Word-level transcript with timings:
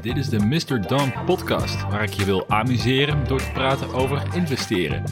Dit 0.00 0.16
is 0.16 0.28
de 0.28 0.38
Mr. 0.38 0.86
Don 0.88 1.12
podcast, 1.24 1.82
waar 1.82 2.02
ik 2.02 2.12
je 2.12 2.24
wil 2.24 2.48
amuseren 2.48 3.28
door 3.28 3.38
te 3.38 3.50
praten 3.52 3.92
over 3.92 4.34
investeren. 4.34 5.04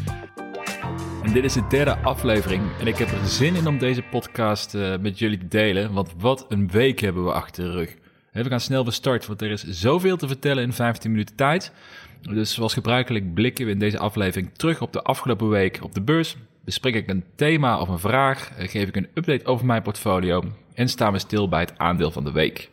En 1.22 1.32
dit 1.32 1.44
is 1.44 1.52
de 1.52 1.66
derde 1.68 1.96
aflevering 1.96 2.62
en 2.80 2.86
ik 2.86 2.96
heb 2.96 3.08
er 3.08 3.26
zin 3.26 3.54
in 3.54 3.66
om 3.66 3.78
deze 3.78 4.02
podcast 4.02 4.74
uh, 4.74 4.98
met 4.98 5.18
jullie 5.18 5.38
te 5.38 5.48
delen, 5.48 5.92
want 5.92 6.12
wat 6.18 6.46
een 6.48 6.70
week 6.70 7.00
hebben 7.00 7.24
we 7.24 7.32
achter 7.32 7.64
de 7.64 7.70
rug. 7.70 7.96
We 8.32 8.44
gaan 8.44 8.60
snel 8.60 8.84
van 8.84 8.92
start, 8.92 9.26
want 9.26 9.42
er 9.42 9.50
is 9.50 9.64
zoveel 9.68 10.16
te 10.16 10.26
vertellen 10.26 10.62
in 10.62 10.72
15 10.72 11.10
minuten 11.10 11.36
tijd. 11.36 11.72
Dus 12.20 12.54
zoals 12.54 12.74
gebruikelijk 12.74 13.34
blikken 13.34 13.66
we 13.66 13.72
in 13.72 13.78
deze 13.78 13.98
aflevering 13.98 14.50
terug 14.56 14.80
op 14.80 14.92
de 14.92 15.02
afgelopen 15.02 15.48
week 15.48 15.78
op 15.82 15.94
de 15.94 16.02
beurs. 16.02 16.36
Bespreek 16.64 16.94
ik 16.94 17.08
een 17.08 17.24
thema 17.34 17.80
of 17.80 17.88
een 17.88 17.98
vraag, 17.98 18.52
geef 18.56 18.88
ik 18.88 18.96
een 18.96 19.08
update 19.14 19.44
over 19.44 19.66
mijn 19.66 19.82
portfolio 19.82 20.44
en 20.74 20.88
staan 20.88 21.12
we 21.12 21.18
stil 21.18 21.48
bij 21.48 21.60
het 21.60 21.78
aandeel 21.78 22.10
van 22.10 22.24
de 22.24 22.32
week. 22.32 22.70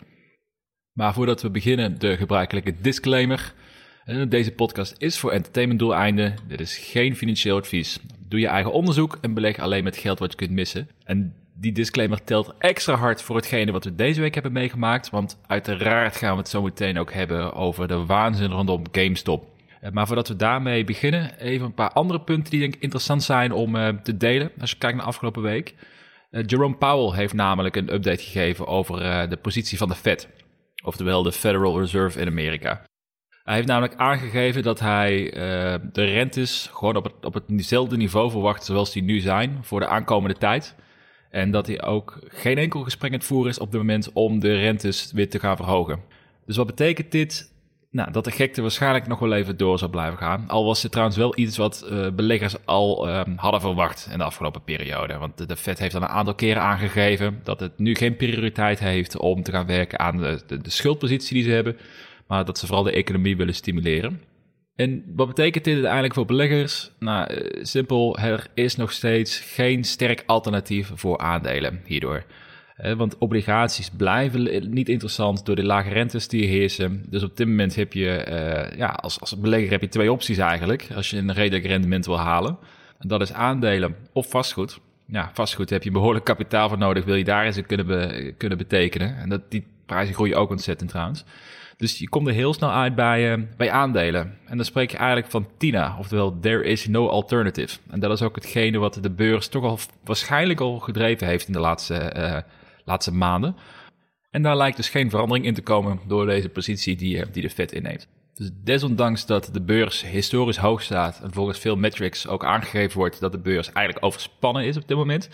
Maar 1.00 1.14
voordat 1.14 1.42
we 1.42 1.50
beginnen, 1.50 2.00
de 2.00 2.18
gebruikelijke 2.18 2.74
disclaimer. 2.82 3.54
Deze 4.30 4.52
podcast 4.52 4.96
is 4.98 5.18
voor 5.18 5.32
entertainmentdoeleinden. 5.32 6.36
Dit 6.48 6.60
is 6.60 6.78
geen 6.78 7.16
financieel 7.16 7.58
advies. 7.58 8.00
Doe 8.28 8.40
je 8.40 8.48
eigen 8.48 8.72
onderzoek 8.72 9.18
en 9.22 9.34
beleg 9.34 9.60
alleen 9.60 9.84
met 9.84 9.98
geld 9.98 10.20
wat 10.20 10.32
je 10.32 10.38
kunt 10.38 10.52
missen. 10.52 10.90
En 11.04 11.34
die 11.54 11.72
disclaimer 11.72 12.24
telt 12.24 12.54
extra 12.58 12.96
hard 12.96 13.22
voor 13.22 13.36
hetgene 13.36 13.72
wat 13.72 13.84
we 13.84 13.96
deze 13.96 14.22
week 14.22 14.34
hebben 14.34 14.52
meegemaakt. 14.52 15.10
Want 15.10 15.40
uiteraard 15.48 16.16
gaan 16.16 16.32
we 16.32 16.38
het 16.38 16.50
zo 16.50 16.62
meteen 16.62 17.00
ook 17.00 17.14
hebben 17.14 17.54
over 17.54 17.88
de 17.88 18.06
waanzin 18.06 18.52
rondom 18.52 18.84
GameStop. 18.92 19.48
Eh, 19.82 19.92
maar 19.92 20.08
voordat 20.08 20.28
we 20.28 20.36
daarmee 20.36 20.84
beginnen, 20.84 21.40
even 21.40 21.66
een 21.66 21.74
paar 21.74 21.92
andere 21.92 22.22
punten 22.22 22.52
die 22.52 22.60
denk 22.60 22.76
ik 22.76 22.82
interessant 22.82 23.24
zijn 23.24 23.52
om 23.52 23.76
uh, 23.76 23.90
te 23.90 24.18
delen. 24.18 24.52
Als 24.60 24.72
je 24.72 24.78
kijkt 24.78 24.96
naar 24.96 25.06
de 25.06 25.12
afgelopen 25.12 25.42
week. 25.42 25.76
Jerome 26.46 26.76
Powell 26.76 27.18
heeft 27.18 27.34
namelijk 27.34 27.76
een 27.76 27.94
update 27.94 28.24
gegeven 28.24 28.68
over 28.68 29.30
de 29.30 29.38
positie 29.38 29.78
van 29.78 29.88
de 29.88 29.96
Fed. 29.96 30.28
Oftewel 30.84 31.24
de 31.24 31.32
Federal 31.32 31.80
Reserve 31.80 32.20
in 32.20 32.28
Amerika. 32.28 32.82
Hij 33.44 33.56
heeft 33.56 33.68
namelijk 33.68 33.96
aangegeven 33.96 34.64
dat 34.64 34.80
hij 34.80 35.24
uh, 35.24 35.32
de 35.92 36.04
rentes 36.04 36.70
gewoon 36.74 36.96
op, 36.96 37.04
het, 37.04 37.26
op 37.26 37.34
hetzelfde 37.48 37.98
niveau 37.98 38.32
verwacht 38.32 38.66
zoals 38.66 38.92
die 38.92 39.04
nu 39.04 39.20
zijn 39.20 39.60
voor 39.62 39.80
de 39.80 39.88
aankomende 39.88 40.38
tijd. 40.38 40.76
En 41.30 41.52
dat 41.52 41.68
hij 41.68 41.82
ook 41.82 42.20
geen 42.28 42.58
enkel 42.58 42.84
gesprek 42.84 43.12
aan 43.12 43.18
het 43.18 43.28
voeren 43.28 43.52
is 43.52 43.60
op 43.60 43.72
dit 43.72 43.80
moment 43.80 44.12
om 44.14 44.40
de 44.40 44.54
rentes 44.60 45.12
weer 45.12 45.30
te 45.30 45.40
gaan 45.40 45.56
verhogen. 45.56 46.04
Dus 46.46 46.58
wat 46.58 46.68
betekent 46.68 47.12
dit? 47.12 47.54
Nou, 47.92 48.12
dat 48.12 48.24
de 48.24 48.32
gekte 48.32 48.62
waarschijnlijk 48.62 49.08
nog 49.08 49.20
wel 49.20 49.34
even 49.34 49.58
door 49.58 49.80
zal 49.80 49.90
blijven 49.90 50.18
gaan. 50.18 50.48
Al 50.48 50.66
was 50.66 50.82
het 50.82 50.92
trouwens 50.92 51.18
wel 51.18 51.38
iets 51.38 51.58
wat 51.58 51.88
uh, 51.92 52.10
beleggers 52.12 52.66
al 52.66 53.08
uh, 53.08 53.22
hadden 53.36 53.62
verwacht 53.62 54.10
in 54.12 54.18
de 54.18 54.24
afgelopen 54.24 54.64
periode. 54.64 55.18
Want 55.18 55.48
de, 55.48 55.56
Fed 55.56 55.80
heeft 55.80 55.96
al 55.96 56.02
een 56.02 56.08
aantal 56.08 56.36
keren 56.36 56.62
aangegeven 56.62 57.40
dat 57.44 57.60
het 57.60 57.80
nu 57.80 57.96
geen 57.96 58.16
prioriteit 58.16 58.80
heeft 58.80 59.18
om 59.18 59.44
te 59.44 59.52
gaan 59.52 59.66
werken 59.66 60.00
aan 60.00 60.18
de, 60.18 60.42
de, 60.48 60.62
de 60.62 60.70
schuldpositie 60.70 61.34
die 61.34 61.44
ze 61.44 61.50
hebben. 61.50 61.78
Maar 62.28 62.46
dat 62.46 62.58
ze 62.58 62.66
vooral 62.66 62.84
de 62.84 62.92
economie 62.92 63.38
willen 63.38 63.56
stimuleren. 63.56 64.22
En 64.76 65.04
wat 65.16 65.28
betekent 65.28 65.64
dit 65.64 65.74
uiteindelijk 65.74 66.14
voor 66.14 66.26
beleggers? 66.26 66.92
Nou, 67.00 67.34
eh, 67.34 67.64
simpel, 67.64 68.18
er 68.18 68.48
is 68.54 68.76
nog 68.76 68.92
steeds 68.92 69.40
geen 69.40 69.84
sterk 69.84 70.24
alternatief 70.26 70.92
voor 70.96 71.18
aandelen 71.18 71.82
hierdoor. 71.86 72.24
Eh, 72.80 72.94
want 72.94 73.18
obligaties 73.18 73.90
blijven 73.90 74.70
niet 74.72 74.90
interessant 74.90 75.46
door 75.46 75.56
de 75.56 75.66
lage 75.66 75.90
rentes 75.90 76.28
die 76.28 76.46
heersen. 76.46 77.04
Dus 77.10 77.24
op 77.24 77.38
dit 77.38 77.48
moment 77.48 77.76
heb 77.76 77.94
je, 77.94 78.26
uh, 78.30 78.78
ja, 78.78 78.88
als, 78.88 79.20
als 79.20 79.40
belegger 79.40 79.72
heb 79.72 79.82
je 79.82 79.88
twee 79.88 80.12
opties 80.12 80.38
eigenlijk. 80.38 80.88
Als 80.96 81.10
je 81.10 81.18
een 81.18 81.34
redelijk 81.34 81.66
rendement 81.66 82.06
wil 82.06 82.20
halen. 82.20 82.58
En 83.00 83.08
dat 83.08 83.22
is 83.22 83.34
aandelen 83.34 83.96
of 84.14 84.30
vastgoed. 84.30 84.80
Ja, 85.06 85.32
vastgoed 85.34 85.70
heb 85.70 85.84
je 85.84 85.92
behoorlijk 85.92 86.26
kapitaal 86.26 86.70
voor 86.70 86.78
nodig. 86.78 87.06
Wil 87.06 87.16
je 87.16 87.24
daar 87.24 87.46
eens 87.46 87.62
kunnen, 87.62 88.38
kunnen 88.38 88.58
betekenen. 88.58 89.18
En 89.18 89.30
dat, 89.30 89.52
die 89.52 89.66
prijzen 89.86 90.16
groeien 90.16 90.38
ook 90.38 90.50
ontzettend 90.50 90.90
trouwens. 90.90 91.26
Dus 91.80 92.00
je 92.00 92.10
komt 92.10 92.28
er 92.28 92.34
heel 92.34 92.54
snel 92.54 92.72
uit 92.72 92.96
bij, 92.96 93.38
uh, 93.38 93.44
bij 93.58 93.72
aandelen. 93.72 94.38
En 94.46 94.58
dan 94.58 94.66
spreek 94.66 94.92
je 94.92 94.98
eigenlijk 94.98 95.32
van 95.32 95.48
TINA, 95.58 95.96
oftewel 96.00 96.40
There 96.40 96.64
is 96.64 96.88
no 96.88 97.08
alternative. 97.08 97.78
En 97.90 98.00
dat 98.00 98.12
is 98.12 98.22
ook 98.22 98.36
hetgene 98.36 98.78
wat 98.78 99.00
de 99.02 99.10
beurs 99.10 99.48
toch 99.48 99.64
al 99.64 99.80
waarschijnlijk 100.04 100.60
al 100.60 100.80
gedreven 100.80 101.28
heeft 101.28 101.48
in 101.48 101.54
de 101.54 101.60
laatste, 101.60 102.14
uh, 102.18 102.38
laatste 102.90 103.14
maanden. 103.14 103.56
En 104.32 104.42
daar 104.42 104.58
lijkt 104.58 104.78
dus 104.78 104.90
geen 104.90 105.10
verandering 105.10 105.46
in 105.46 105.54
te 105.54 105.62
komen 105.62 106.00
door 106.08 106.26
deze 106.26 106.50
positie 106.50 106.96
die, 106.96 107.30
die 107.32 107.42
de 107.42 107.50
Fed 107.50 107.72
inneemt. 107.72 108.08
Dus 108.34 108.50
desondanks 108.64 109.26
dat 109.26 109.50
de 109.54 109.62
beurs 109.62 110.06
historisch 110.06 110.58
hoog 110.58 110.82
staat 110.82 111.20
en 111.24 111.34
volgens 111.34 111.60
veel 111.60 111.76
metrics 111.76 112.28
ook 112.28 112.46
aangegeven 112.46 112.98
wordt 112.98 113.20
dat 113.20 113.32
de 113.32 113.40
beurs 113.40 113.72
eigenlijk 113.72 114.06
overspannen 114.06 114.66
is 114.66 114.78
op 114.78 114.88
dit 114.88 114.98
moment, 114.98 115.30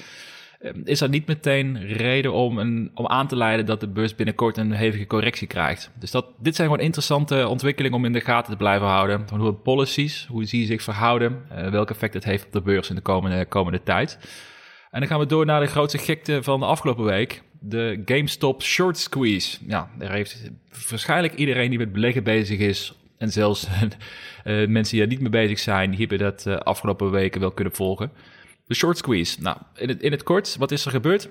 Ehm, 0.65 0.81
is 0.83 1.01
er 1.01 1.09
niet 1.09 1.27
meteen 1.27 1.85
reden 1.87 2.33
om, 2.33 2.57
een, 2.57 2.91
om 2.93 3.07
aan 3.07 3.27
te 3.27 3.35
leiden 3.35 3.65
dat 3.65 3.79
de 3.79 3.87
beurs 3.87 4.15
binnenkort 4.15 4.57
een 4.57 4.71
hevige 4.71 5.07
correctie 5.07 5.47
krijgt. 5.47 5.91
Dus 5.99 6.11
dat, 6.11 6.25
dit 6.39 6.55
zijn 6.55 6.67
gewoon 6.67 6.83
interessante 6.83 7.47
ontwikkelingen 7.47 7.97
om 7.97 8.05
in 8.05 8.13
de 8.13 8.21
gaten 8.21 8.51
te 8.51 8.57
blijven 8.57 8.87
houden. 8.87 9.27
Van 9.27 9.39
hoe 9.39 9.53
policies, 9.53 10.25
hoe 10.29 10.45
die 10.45 10.65
zich 10.65 10.81
verhouden, 10.81 11.45
uh, 11.51 11.69
welk 11.69 11.89
effect 11.89 12.13
het 12.13 12.23
heeft 12.23 12.45
op 12.45 12.51
de 12.51 12.61
beurs 12.61 12.89
in 12.89 12.95
de 12.95 13.01
komende, 13.01 13.45
komende 13.45 13.83
tijd. 13.83 14.19
En 14.95 15.01
dan 15.01 15.09
gaan 15.09 15.19
we 15.19 15.25
door 15.25 15.45
naar 15.45 15.59
de 15.59 15.67
grootste 15.67 15.97
gekte 15.97 16.43
van 16.43 16.59
de 16.59 16.65
afgelopen 16.65 17.03
week. 17.03 17.41
De 17.59 18.01
GameStop 18.05 18.63
short 18.63 18.97
squeeze. 18.97 19.57
Ja, 19.67 19.89
daar 19.97 20.11
heeft 20.11 20.51
waarschijnlijk 20.89 21.33
iedereen 21.33 21.69
die 21.69 21.79
met 21.79 21.91
beleggen 21.91 22.23
bezig 22.23 22.59
is 22.59 22.93
en 23.17 23.31
zelfs 23.31 23.67
uh, 23.67 24.67
mensen 24.67 24.93
die 24.95 25.01
er 25.01 25.07
niet 25.07 25.19
mee 25.19 25.29
bezig 25.29 25.59
zijn, 25.59 25.89
die 25.89 25.99
hebben 25.99 26.17
dat 26.17 26.45
uh, 26.47 26.55
afgelopen 26.55 27.11
weken 27.11 27.41
wel 27.41 27.51
kunnen 27.51 27.73
volgen. 27.73 28.11
De 28.65 28.75
short 28.75 28.97
squeeze. 28.97 29.41
Nou, 29.41 29.57
in 29.75 29.89
het, 29.89 30.01
in 30.01 30.11
het 30.11 30.23
kort, 30.23 30.55
wat 30.59 30.71
is 30.71 30.85
er 30.85 30.91
gebeurd? 30.91 31.29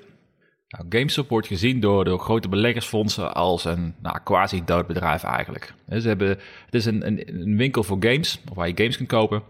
Nou, 0.68 0.84
GameStop 0.88 1.28
wordt 1.28 1.46
gezien 1.46 1.80
door 1.80 2.04
de 2.04 2.18
grote 2.18 2.48
beleggersfondsen 2.48 3.34
als 3.34 3.64
een 3.64 3.94
nou, 4.02 4.18
quasi-dood 4.24 4.86
bedrijf 4.86 5.22
eigenlijk. 5.22 5.74
Ze 5.88 6.08
hebben, 6.08 6.28
het 6.64 6.74
is 6.74 6.84
een, 6.84 7.06
een, 7.06 7.40
een, 7.40 7.56
winkel 7.56 7.82
voor 7.82 7.96
games, 8.00 8.40
waar 8.54 8.68
je 8.68 8.76
games 8.76 8.96
kunt 8.96 9.08
kopen. 9.08 9.42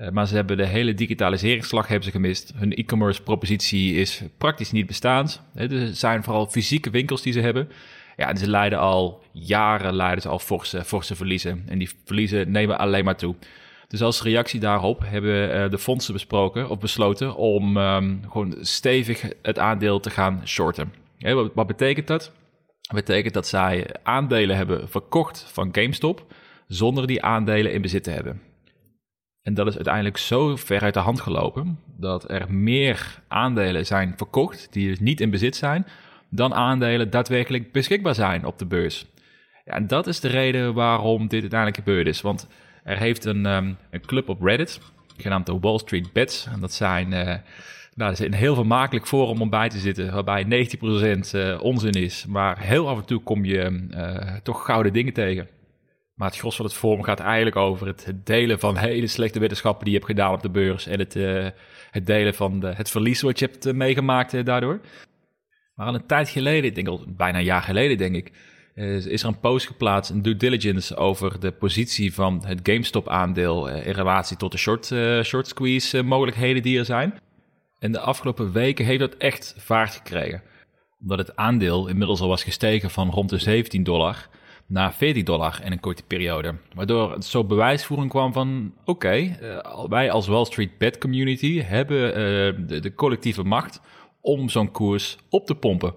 Uh, 0.00 0.08
maar 0.08 0.26
ze 0.26 0.34
hebben 0.34 0.56
de 0.56 0.66
hele 0.66 0.94
digitaliseringsslag 0.94 1.86
hebben 1.86 2.04
ze 2.04 2.10
gemist. 2.10 2.52
Hun 2.56 2.74
e-commerce 2.74 3.22
propositie 3.22 3.94
is 3.94 4.22
praktisch 4.38 4.72
niet 4.72 4.86
bestaand. 4.86 5.42
Dus 5.52 5.82
het 5.82 5.98
zijn 5.98 6.22
vooral 6.22 6.46
fysieke 6.46 6.90
winkels 6.90 7.22
die 7.22 7.32
ze 7.32 7.40
hebben. 7.40 7.68
Ja, 8.16 8.28
en 8.28 8.36
ze 8.36 8.48
leiden 8.48 8.78
al 8.78 9.22
jaren 9.32 9.94
leiden 9.94 10.22
ze 10.22 10.28
al 10.28 10.38
forse, 10.38 10.84
forse 10.84 11.14
verliezen. 11.14 11.64
En 11.68 11.78
die 11.78 11.90
verliezen 12.04 12.50
nemen 12.50 12.78
alleen 12.78 13.04
maar 13.04 13.16
toe. 13.16 13.34
Dus 13.88 14.02
als 14.02 14.22
reactie 14.22 14.60
daarop 14.60 15.02
hebben 15.06 15.56
uh, 15.56 15.70
de 15.70 15.78
fondsen 15.78 16.12
besproken 16.12 16.68
of 16.68 16.78
besloten 16.78 17.36
om 17.36 17.76
um, 17.76 18.20
gewoon 18.30 18.56
stevig 18.60 19.32
het 19.42 19.58
aandeel 19.58 20.00
te 20.00 20.10
gaan 20.10 20.42
shorten. 20.44 20.92
Wat, 21.18 21.50
wat, 21.54 21.66
betekent 21.66 22.06
dat? 22.06 22.32
Dat 22.80 22.94
betekent 22.94 23.34
dat 23.34 23.46
zij 23.46 23.86
aandelen 24.02 24.56
hebben 24.56 24.88
verkocht 24.88 25.46
van 25.52 25.68
GameStop 25.72 26.26
zonder 26.66 27.06
die 27.06 27.22
aandelen 27.22 27.72
in 27.72 27.82
bezit 27.82 28.04
te 28.04 28.10
hebben. 28.10 28.40
En 29.42 29.54
dat 29.54 29.66
is 29.66 29.74
uiteindelijk 29.74 30.16
zo 30.16 30.56
ver 30.56 30.80
uit 30.80 30.94
de 30.94 31.00
hand 31.00 31.20
gelopen 31.20 31.78
dat 31.96 32.30
er 32.30 32.52
meer 32.52 33.22
aandelen 33.28 33.86
zijn 33.86 34.14
verkocht 34.16 34.68
die 34.70 34.88
dus 34.88 35.00
niet 35.00 35.20
in 35.20 35.30
bezit 35.30 35.56
zijn, 35.56 35.86
dan 36.28 36.54
aandelen 36.54 37.10
daadwerkelijk 37.10 37.72
beschikbaar 37.72 38.14
zijn 38.14 38.44
op 38.44 38.58
de 38.58 38.66
beurs. 38.66 39.06
Ja, 39.64 39.72
en 39.72 39.86
dat 39.86 40.06
is 40.06 40.20
de 40.20 40.28
reden 40.28 40.74
waarom 40.74 41.28
dit 41.28 41.40
uiteindelijk 41.40 41.78
gebeurd 41.78 42.06
is. 42.06 42.20
Want 42.20 42.48
er 42.84 42.98
heeft 42.98 43.24
een, 43.24 43.46
um, 43.46 43.76
een 43.90 44.06
club 44.06 44.28
op 44.28 44.42
Reddit, 44.42 44.80
genaamd 45.16 45.46
de 45.46 45.58
Wall 45.58 45.78
Street 45.78 46.12
Bets. 46.12 46.46
En 46.46 46.60
dat 46.60 46.72
zijn, 46.72 47.06
uh, 47.06 47.24
nou, 47.24 47.40
dat 47.94 48.12
is 48.12 48.18
een 48.18 48.34
heel 48.34 48.54
vermakelijk 48.54 49.06
forum 49.06 49.40
om 49.40 49.50
bij 49.50 49.68
te 49.68 49.78
zitten, 49.78 50.12
waarbij 50.12 50.44
90% 50.44 51.34
uh, 51.34 51.52
eh, 51.52 51.62
onzin 51.62 51.92
is. 51.92 52.26
Maar 52.28 52.58
heel 52.58 52.88
af 52.88 52.98
en 52.98 53.04
toe 53.04 53.22
kom 53.22 53.44
je 53.44 53.88
uh, 53.90 54.36
toch 54.42 54.64
gouden 54.64 54.92
dingen 54.92 55.12
tegen. 55.12 55.48
Maar 56.20 56.28
het 56.28 56.38
gros 56.38 56.56
van 56.56 56.64
het 56.64 56.74
forum 56.74 57.02
gaat 57.02 57.20
eigenlijk 57.20 57.56
over 57.56 57.86
het, 57.86 58.12
delen 58.24 58.58
van 58.58 58.76
hele 58.76 59.06
slechte 59.06 59.38
wetenschappen 59.38 59.84
die 59.84 59.92
je 59.92 59.98
hebt 59.98 60.10
gedaan 60.10 60.34
op 60.34 60.42
de 60.42 60.50
beurs. 60.50 60.86
En 60.86 60.98
het, 60.98 61.14
het 61.90 62.06
delen 62.06 62.34
van 62.34 62.60
de, 62.60 62.66
het 62.66 62.90
verlies 62.90 63.20
wat 63.20 63.38
je 63.38 63.44
hebt 63.44 63.72
meegemaakt 63.72 64.44
daardoor. 64.44 64.80
Maar 65.74 65.86
al 65.86 65.94
een 65.94 66.06
tijd 66.06 66.28
geleden, 66.28 66.64
ik 66.64 66.74
denk 66.74 66.88
al 66.88 67.04
bijna 67.08 67.38
een 67.38 67.44
jaar 67.44 67.62
geleden 67.62 67.98
denk 67.98 68.14
ik, 68.14 68.32
is 69.06 69.22
er 69.22 69.28
een 69.28 69.40
post 69.40 69.66
geplaatst, 69.66 70.10
een 70.10 70.22
due 70.22 70.36
diligence 70.36 70.96
over 70.96 71.40
de 71.40 71.50
positie 71.50 72.14
van 72.14 72.42
het 72.46 72.60
GameStop-aandeel 72.62 73.70
eh, 73.70 73.86
in 73.86 73.92
relatie 73.92 74.36
tot 74.36 74.52
de 74.52 74.58
short, 74.58 74.86
short 75.26 75.48
squeeze 75.48 75.98
eh, 75.98 76.04
mogelijkheden 76.04 76.62
die 76.62 76.78
er 76.78 76.84
zijn. 76.84 77.14
En 77.78 77.92
de 77.92 78.00
afgelopen 78.00 78.52
weken 78.52 78.84
heeft 78.84 79.00
dat 79.00 79.14
echt 79.14 79.54
vaart 79.58 79.94
gekregen. 79.94 80.42
Omdat 81.00 81.18
het 81.18 81.36
aandeel 81.36 81.88
inmiddels 81.88 82.20
al 82.20 82.28
was 82.28 82.44
gestegen 82.44 82.90
van 82.90 83.10
rond 83.10 83.30
de 83.30 83.38
17 83.38 83.82
dollar 83.82 84.28
naar 84.70 84.94
14 84.94 85.24
dollar 85.24 85.60
in 85.64 85.72
een 85.72 85.80
korte 85.80 86.02
periode. 86.02 86.54
Waardoor 86.74 87.12
het 87.12 87.24
zo 87.24 87.44
bewijsvoering 87.44 88.10
kwam 88.10 88.32
van 88.32 88.74
oké, 88.84 89.16
uh, 89.16 89.84
wij 89.88 90.10
als 90.10 90.26
Wall 90.26 90.44
Street 90.44 90.78
Bet 90.78 90.98
Community 90.98 91.62
hebben 91.62 92.08
uh, 92.08 92.14
de, 92.68 92.80
de 92.80 92.94
collectieve 92.94 93.42
macht 93.42 93.80
om 94.20 94.48
zo'n 94.48 94.70
koers 94.70 95.18
op 95.28 95.46
te 95.46 95.54
pompen. 95.54 95.94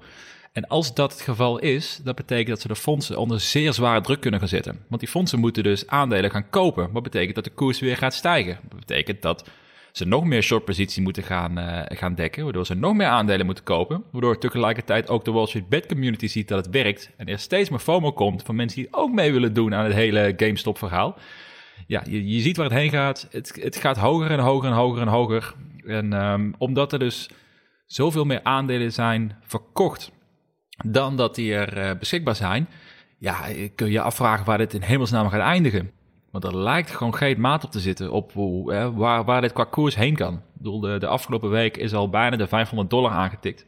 En 0.51 0.67
als 0.67 0.93
dat 0.93 1.11
het 1.11 1.21
geval 1.21 1.59
is, 1.59 1.99
dat 2.03 2.15
betekent 2.15 2.47
dat 2.47 2.61
ze 2.61 2.67
de 2.67 2.75
fondsen 2.75 3.17
onder 3.17 3.39
zeer 3.39 3.73
zware 3.73 4.01
druk 4.01 4.21
kunnen 4.21 4.39
gaan 4.39 4.49
zetten. 4.49 4.79
Want 4.87 5.01
die 5.01 5.09
fondsen 5.09 5.39
moeten 5.39 5.63
dus 5.63 5.87
aandelen 5.87 6.31
gaan 6.31 6.49
kopen. 6.49 6.91
Wat 6.91 7.03
betekent 7.03 7.35
dat 7.35 7.43
de 7.43 7.49
koers 7.49 7.79
weer 7.79 7.97
gaat 7.97 8.13
stijgen. 8.13 8.59
Dat 8.69 8.79
betekent 8.79 9.21
dat 9.21 9.49
ze 9.93 10.05
nog 10.05 10.25
meer 10.25 10.41
short 10.41 10.65
positie 10.65 11.01
moeten 11.01 11.23
gaan, 11.23 11.59
uh, 11.59 11.81
gaan 11.85 12.15
dekken, 12.15 12.43
waardoor 12.43 12.65
ze 12.65 12.75
nog 12.75 12.93
meer 12.93 13.07
aandelen 13.07 13.45
moeten 13.45 13.63
kopen, 13.63 14.03
waardoor 14.11 14.37
tegelijkertijd 14.37 15.09
ook 15.09 15.25
de 15.25 15.31
Wall 15.31 15.45
Street 15.45 15.69
Bet 15.69 15.85
community 15.85 16.27
ziet 16.27 16.47
dat 16.47 16.65
het 16.65 16.73
werkt 16.73 17.11
en 17.17 17.27
er 17.27 17.39
steeds 17.39 17.69
meer 17.69 17.79
FOMO 17.79 18.11
komt 18.11 18.43
van 18.43 18.55
mensen 18.55 18.81
die 18.81 18.93
ook 18.93 19.11
mee 19.11 19.31
willen 19.31 19.53
doen 19.53 19.73
aan 19.73 19.83
het 19.85 19.93
hele 19.93 20.33
GameStop 20.37 20.77
verhaal. 20.77 21.17
Ja, 21.87 22.03
je, 22.09 22.27
je 22.29 22.39
ziet 22.39 22.57
waar 22.57 22.65
het 22.65 22.75
heen 22.75 22.89
gaat. 22.89 23.27
Het, 23.31 23.59
het 23.61 23.75
gaat 23.75 23.97
hoger 23.97 24.31
en 24.31 24.39
hoger 24.39 24.69
en 24.69 24.75
hoger 24.75 25.01
en 25.01 25.07
hoger. 25.07 25.53
En 25.85 26.13
um, 26.13 26.53
omdat 26.57 26.93
er 26.93 26.99
dus 26.99 27.29
zoveel 27.85 28.25
meer 28.25 28.43
aandelen 28.43 28.91
zijn 28.91 29.37
verkocht 29.41 30.11
dan 30.85 31.17
dat 31.17 31.35
die 31.35 31.53
er 31.53 31.77
uh, 31.77 31.99
beschikbaar 31.99 32.35
zijn, 32.35 32.67
ja, 33.17 33.39
kun 33.75 33.91
je 33.91 34.01
afvragen 34.01 34.45
waar 34.45 34.57
dit 34.57 34.73
in 34.73 34.81
hemelsnaam 34.81 35.29
gaat 35.29 35.41
eindigen. 35.41 35.91
Want 36.33 36.45
er 36.45 36.57
lijkt 36.57 36.95
gewoon 36.95 37.15
geen 37.15 37.39
maat 37.39 37.63
op 37.63 37.71
te 37.71 37.79
zitten 37.79 38.11
op 38.11 38.33
hoe, 38.33 38.73
hè, 38.73 38.93
waar, 38.93 39.23
waar 39.23 39.41
dit 39.41 39.53
qua 39.53 39.63
koers 39.63 39.95
heen 39.95 40.15
kan. 40.15 40.33
Ik 40.33 40.41
bedoel, 40.53 40.79
de, 40.79 40.97
de 40.97 41.07
afgelopen 41.07 41.49
week 41.49 41.77
is 41.77 41.93
al 41.93 42.09
bijna 42.09 42.37
de 42.37 42.47
500 42.47 42.89
dollar 42.89 43.11
aangetikt. 43.11 43.65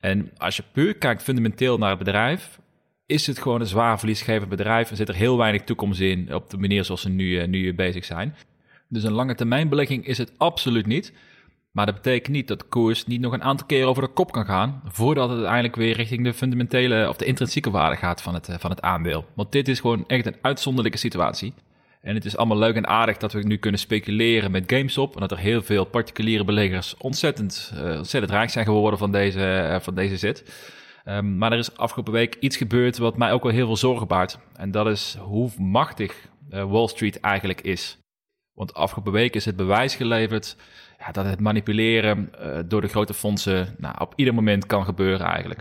En 0.00 0.30
als 0.36 0.56
je 0.56 0.62
puur 0.72 0.94
kijkt 0.96 1.22
fundamenteel 1.22 1.78
naar 1.78 1.88
het 1.88 1.98
bedrijf, 1.98 2.60
is 3.06 3.26
het 3.26 3.38
gewoon 3.38 3.60
een 3.60 3.66
zwaar 3.66 3.98
verliesgevend 3.98 4.50
bedrijf 4.50 4.90
en 4.90 4.96
zit 4.96 5.08
er 5.08 5.14
heel 5.14 5.36
weinig 5.36 5.62
toekomst 5.62 6.00
in 6.00 6.34
op 6.34 6.50
de 6.50 6.56
manier 6.56 6.84
zoals 6.84 7.00
ze 7.00 7.08
nu, 7.08 7.40
eh, 7.40 7.48
nu 7.48 7.74
bezig 7.74 8.04
zijn. 8.04 8.36
Dus 8.88 9.02
een 9.02 9.12
lange 9.12 9.34
termijn 9.34 9.68
belegging 9.68 10.06
is 10.06 10.18
het 10.18 10.32
absoluut 10.36 10.86
niet. 10.86 11.12
Maar 11.70 11.86
dat 11.86 11.94
betekent 11.94 12.34
niet 12.34 12.48
dat 12.48 12.58
de 12.58 12.66
koers 12.68 13.06
niet 13.06 13.20
nog 13.20 13.32
een 13.32 13.42
aantal 13.42 13.66
keer 13.66 13.86
over 13.86 14.02
de 14.02 14.08
kop 14.08 14.32
kan 14.32 14.44
gaan. 14.44 14.82
voordat 14.84 15.28
het 15.28 15.36
uiteindelijk 15.38 15.76
weer 15.76 15.96
richting 15.96 16.24
de 16.24 16.34
fundamentele 16.34 17.08
of 17.08 17.16
de 17.16 17.24
intrinsieke 17.24 17.70
waarde 17.70 17.96
gaat 17.96 18.22
van 18.22 18.34
het, 18.34 18.48
eh, 18.48 18.58
van 18.58 18.70
het 18.70 18.82
aandeel. 18.82 19.24
Want 19.34 19.52
dit 19.52 19.68
is 19.68 19.80
gewoon 19.80 20.04
echt 20.06 20.26
een 20.26 20.36
uitzonderlijke 20.40 20.98
situatie. 20.98 21.54
En 22.00 22.14
het 22.14 22.24
is 22.24 22.36
allemaal 22.36 22.58
leuk 22.58 22.74
en 22.74 22.86
aardig 22.86 23.16
dat 23.16 23.32
we 23.32 23.42
nu 23.42 23.56
kunnen 23.56 23.80
speculeren 23.80 24.50
met 24.50 24.72
GameStop. 24.72 25.14
En 25.14 25.20
dat 25.20 25.30
er 25.30 25.38
heel 25.38 25.62
veel 25.62 25.84
particuliere 25.84 26.44
beleggers 26.44 26.96
ontzettend, 26.96 27.72
uh, 27.74 27.96
ontzettend 27.96 28.32
rijk 28.32 28.50
zijn 28.50 28.64
geworden 28.64 28.98
van 28.98 29.12
deze, 29.12 29.68
uh, 29.70 29.80
van 29.80 29.94
deze 29.94 30.16
zit. 30.16 30.64
Um, 31.04 31.38
maar 31.38 31.52
er 31.52 31.58
is 31.58 31.76
afgelopen 31.76 32.12
week 32.12 32.36
iets 32.40 32.56
gebeurd 32.56 32.98
wat 32.98 33.16
mij 33.16 33.32
ook 33.32 33.42
wel 33.42 33.52
heel 33.52 33.66
veel 33.66 33.76
zorgen 33.76 34.06
baart. 34.06 34.38
En 34.54 34.70
dat 34.70 34.86
is 34.86 35.16
hoe 35.20 35.50
machtig 35.58 36.28
uh, 36.50 36.70
Wall 36.70 36.88
Street 36.88 37.20
eigenlijk 37.20 37.60
is. 37.60 37.98
Want 38.52 38.74
afgelopen 38.74 39.12
week 39.12 39.34
is 39.34 39.44
het 39.44 39.56
bewijs 39.56 39.94
geleverd 39.94 40.56
ja, 40.98 41.12
dat 41.12 41.24
het 41.24 41.40
manipuleren 41.40 42.30
door 42.68 42.80
de 42.80 42.88
grote 42.88 43.14
fondsen 43.14 43.74
nou, 43.78 43.94
op 43.98 44.12
ieder 44.16 44.34
moment 44.34 44.66
kan 44.66 44.84
gebeuren 44.84 45.26
eigenlijk. 45.26 45.60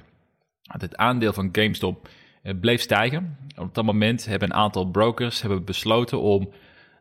Het 0.61 0.97
aandeel 0.97 1.33
van 1.33 1.49
GameStop 1.51 2.07
bleef 2.59 2.81
stijgen. 2.81 3.37
Op 3.57 3.75
dat 3.75 3.85
moment 3.85 4.25
hebben 4.25 4.49
een 4.49 4.55
aantal 4.55 4.85
brokers 4.85 5.41
hebben 5.41 5.65
besloten 5.65 6.21
om 6.21 6.49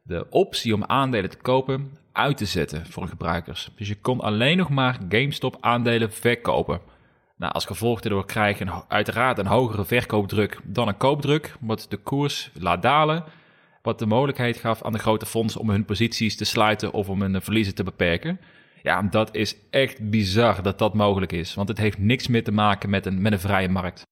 de 0.02 0.26
optie 0.31 0.75
om 0.75 0.85
aandelen 0.85 1.31
te 1.31 1.37
kopen 1.37 1.96
uit 2.12 2.37
te 2.37 2.46
zetten 2.46 2.87
voor 2.87 3.08
gebruikers. 3.08 3.70
Dus 3.76 3.88
je 3.88 4.00
kon 4.00 4.20
alleen 4.20 4.56
nog 4.56 4.69
maar 4.69 4.99
GameStop 5.08 5.56
aandelen 5.61 6.12
verkopen. 6.12 6.81
Nou, 7.37 7.52
als 7.52 7.64
gevolg 7.64 8.00
daardoor 8.00 8.26
krijg 8.26 8.58
je 8.58 8.82
uiteraard 8.88 9.38
een 9.38 9.46
hogere 9.46 9.85
verkoopdruk 9.85 10.61
dan 10.64 10.88
een 10.88 10.96
koopdruk, 10.96 11.56
wat 11.61 11.87
de 11.88 11.96
koers 11.96 12.50
laat 12.55 12.82
dalen 12.82 13.25
wat 13.85 13.99
de 13.99 14.06
mogelijkheid 14.06 14.56
gaf 14.56 14.82
aan 14.82 14.93
de 14.93 14.99
grote 14.99 15.26
fondsen 15.26 15.61
om 15.61 15.70
hun 15.70 15.85
posities 15.85 16.37
te 16.37 16.44
sluiten 16.44 16.93
of 16.93 17.08
om 17.08 17.20
hun 17.20 17.43
verliezen 17.43 17.75
te 17.75 17.85
beperken. 17.85 18.41
Ja, 18.82 19.02
dat 19.02 19.35
is 19.35 19.56
echt 19.70 20.11
bizar 20.11 20.62
dat 20.62 20.79
dat 20.79 20.94
mogelijk 20.94 21.32
is, 21.32 21.55
want 21.55 21.69
het 21.69 21.79
heeft 21.79 21.99
niks 21.99 22.29
meer 22.29 22.44
te 22.44 22.52
maken 22.52 22.91
met 22.91 23.06
een, 23.06 23.23
met 23.23 23.32
een 23.32 23.41
vrije 23.41 23.69
markt. 23.69 24.02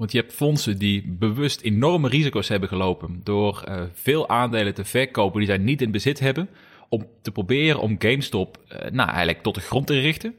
Want 0.00 0.12
je 0.12 0.18
hebt 0.18 0.32
fondsen 0.32 0.78
die 0.78 1.04
bewust 1.06 1.60
enorme 1.60 2.08
risico's 2.08 2.48
hebben 2.48 2.68
gelopen 2.68 3.20
door 3.24 3.64
uh, 3.68 3.82
veel 3.92 4.28
aandelen 4.28 4.74
te 4.74 4.84
verkopen 4.84 5.38
die 5.38 5.48
zij 5.48 5.58
niet 5.58 5.82
in 5.82 5.90
bezit 5.90 6.20
hebben, 6.20 6.48
om 6.88 7.06
te 7.22 7.30
proberen 7.30 7.80
om 7.80 7.96
GameStop 7.98 8.58
uh, 8.64 8.90
nou, 8.90 9.08
eigenlijk 9.08 9.42
tot 9.42 9.54
de 9.54 9.60
grond 9.60 9.86
te 9.86 10.00
richten. 10.00 10.34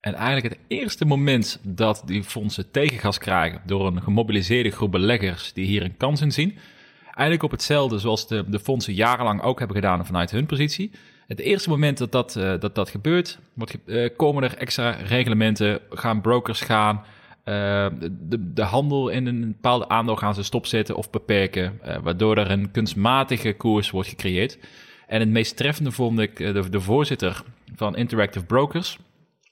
En 0.00 0.14
eigenlijk 0.14 0.54
het 0.54 0.64
eerste 0.68 1.04
moment 1.04 1.60
dat 1.62 2.02
die 2.06 2.24
fondsen 2.24 2.70
tegengas 2.70 3.18
krijgen 3.18 3.62
door 3.66 3.86
een 3.86 4.02
gemobiliseerde 4.02 4.70
groep 4.70 4.90
beleggers 4.90 5.52
die 5.52 5.66
hier 5.66 5.82
een 5.82 5.96
kans 5.96 6.20
in 6.20 6.32
zien, 6.32 6.58
Eigenlijk 7.04 7.42
op 7.42 7.50
hetzelfde 7.50 7.98
zoals 7.98 8.28
de, 8.28 8.44
de 8.48 8.60
fondsen 8.60 8.94
jarenlang 8.94 9.42
ook 9.42 9.58
hebben 9.58 9.76
gedaan 9.76 10.06
vanuit 10.06 10.30
hun 10.30 10.46
positie. 10.46 10.90
Het 11.26 11.40
eerste 11.40 11.68
moment 11.68 11.98
dat 11.98 12.12
dat, 12.12 12.36
uh, 12.36 12.60
dat, 12.60 12.74
dat 12.74 12.90
gebeurt, 12.90 13.38
wordt, 13.52 13.78
komen 14.16 14.42
er 14.42 14.56
extra 14.56 14.90
reglementen, 14.90 15.80
gaan 15.90 16.20
brokers 16.20 16.60
gaan, 16.60 17.04
uh, 17.44 17.86
de, 18.20 18.52
de 18.52 18.62
handel 18.62 19.08
in 19.08 19.26
een 19.26 19.40
bepaalde 19.40 19.88
aandeel 19.88 20.16
gaan 20.16 20.34
ze 20.34 20.42
stopzetten 20.42 20.96
of 20.96 21.10
beperken, 21.10 21.80
waardoor 22.02 22.36
er 22.36 22.50
een 22.50 22.70
kunstmatige 22.70 23.52
koers 23.52 23.90
wordt 23.90 24.08
gecreëerd. 24.08 24.58
En 25.06 25.20
het 25.20 25.28
meest 25.28 25.56
treffende 25.56 25.92
vond 25.92 26.18
ik 26.18 26.36
de, 26.36 26.68
de 26.68 26.80
voorzitter 26.80 27.42
van 27.74 27.96
Interactive 27.96 28.44
Brokers. 28.44 28.98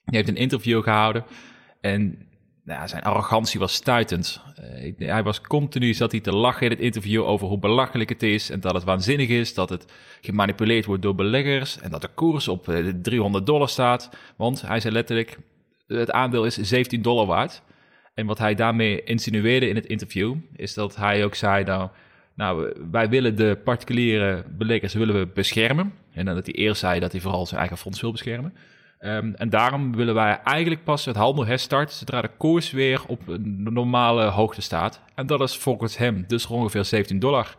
Die 0.05 0.17
heeft 0.17 0.29
een 0.29 0.37
interview 0.37 0.83
gehouden 0.83 1.25
en 1.81 2.29
nou, 2.69 2.89
zijn 2.89 3.03
arrogantie 3.03 3.61
was 3.61 3.73
stuitend. 3.73 4.43
Hij 4.97 5.23
was 5.23 5.41
continu, 5.41 5.95
zat 5.95 6.11
hij 6.11 6.21
te 6.21 6.33
lachen 6.33 6.65
in 6.67 6.71
het 6.71 6.81
interview 6.81 7.25
over 7.25 7.47
hoe 7.47 7.59
belachelijk 7.59 8.09
het 8.09 8.23
is 8.23 8.51
en 8.51 8.61
dat 8.61 8.75
het 8.75 8.85
waanzinnig 8.85 9.29
is, 9.29 9.55
dat 9.55 9.69
het 9.69 9.93
gemanipuleerd 10.21 10.85
wordt 10.85 11.03
door 11.03 11.15
beleggers 11.15 11.79
en 11.81 11.91
dat 11.91 12.03
de 12.03 12.09
koers 12.15 12.49
op 12.49 12.69
uh, 12.69 12.89
eh, 12.89 12.95
300 13.03 13.47
dollar 13.47 13.69
staat. 13.69 14.11
Want 14.37 14.61
hij 14.61 14.81
zei 14.81 14.95
letterlijk, 14.95 15.39
het 15.87 16.11
aandeel 16.11 16.45
is 16.45 16.57
17 16.57 17.03
dollar 17.03 17.27
waard. 17.27 17.63
En 18.19 18.27
wat 18.27 18.39
hij 18.39 18.55
daarmee 18.55 19.03
insinueerde 19.05 19.69
in 19.69 19.75
het 19.75 19.87
interview, 19.87 20.35
is 20.57 20.75
dat 20.75 20.97
hij 20.97 21.25
ook 21.25 21.35
zei, 21.35 21.65
nou, 21.65 21.89
nou 22.35 22.73
wij 22.91 23.09
willen 23.09 23.37
de 23.37 23.59
particuliere 23.65 24.45
beleggers 24.49 24.95
willen 24.95 25.19
we 25.19 25.27
beschermen. 25.35 25.93
En 26.13 26.25
dat 26.25 26.47
hij 26.47 26.55
eerst 26.55 26.81
zei 26.81 27.01
dat 27.01 27.13
hij 27.13 27.21
vooral 27.21 27.47
zijn 27.47 27.61
eigen 27.61 27.79
fonds 27.79 28.01
wil 28.01 28.11
beschermen. 28.11 28.55
Um, 29.01 29.35
en 29.35 29.51
daarom 29.51 29.97
willen 29.97 30.15
wij 30.15 30.41
eigenlijk 30.45 30.85
pas 30.85 31.05
het 31.05 31.17
handel 31.17 31.47
herstarten 31.47 31.97
zodra 31.97 32.21
de 32.21 32.31
koers 32.37 32.71
weer 32.71 33.03
op 33.07 33.29
een 33.29 33.63
normale 33.63 34.25
hoogte 34.25 34.61
staat. 34.61 35.01
En 35.15 35.27
dat 35.27 35.41
is 35.41 35.57
volgens 35.57 35.97
hem 35.97 36.25
dus 36.27 36.47
ongeveer 36.47 36.85
17 36.85 37.19
dollar. 37.19 37.57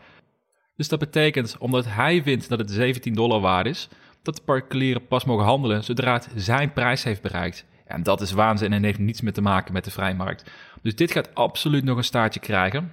Dus 0.75 0.87
dat 0.87 0.99
betekent, 0.99 1.55
omdat 1.59 1.85
hij 1.87 2.23
vindt 2.23 2.49
dat 2.49 2.59
het 2.59 2.71
17 2.71 3.13
dollar 3.13 3.39
waard 3.39 3.65
is, 3.65 3.89
dat 4.21 4.35
de 4.35 4.41
particulieren 4.45 5.07
pas 5.07 5.25
mogen 5.25 5.45
handelen 5.45 5.83
zodra 5.83 6.13
het 6.13 6.29
zijn 6.35 6.73
prijs 6.73 7.03
heeft 7.03 7.21
bereikt. 7.21 7.65
En 7.89 8.03
dat 8.03 8.21
is 8.21 8.31
waanzin 8.31 8.73
en 8.73 8.83
heeft 8.83 8.99
niets 8.99 9.21
meer 9.21 9.33
te 9.33 9.41
maken 9.41 9.73
met 9.73 9.83
de 9.83 9.91
vrijmarkt. 9.91 10.51
Dus 10.81 10.95
dit 10.95 11.11
gaat 11.11 11.35
absoluut 11.35 11.83
nog 11.83 11.97
een 11.97 12.03
staartje 12.03 12.39
krijgen. 12.39 12.91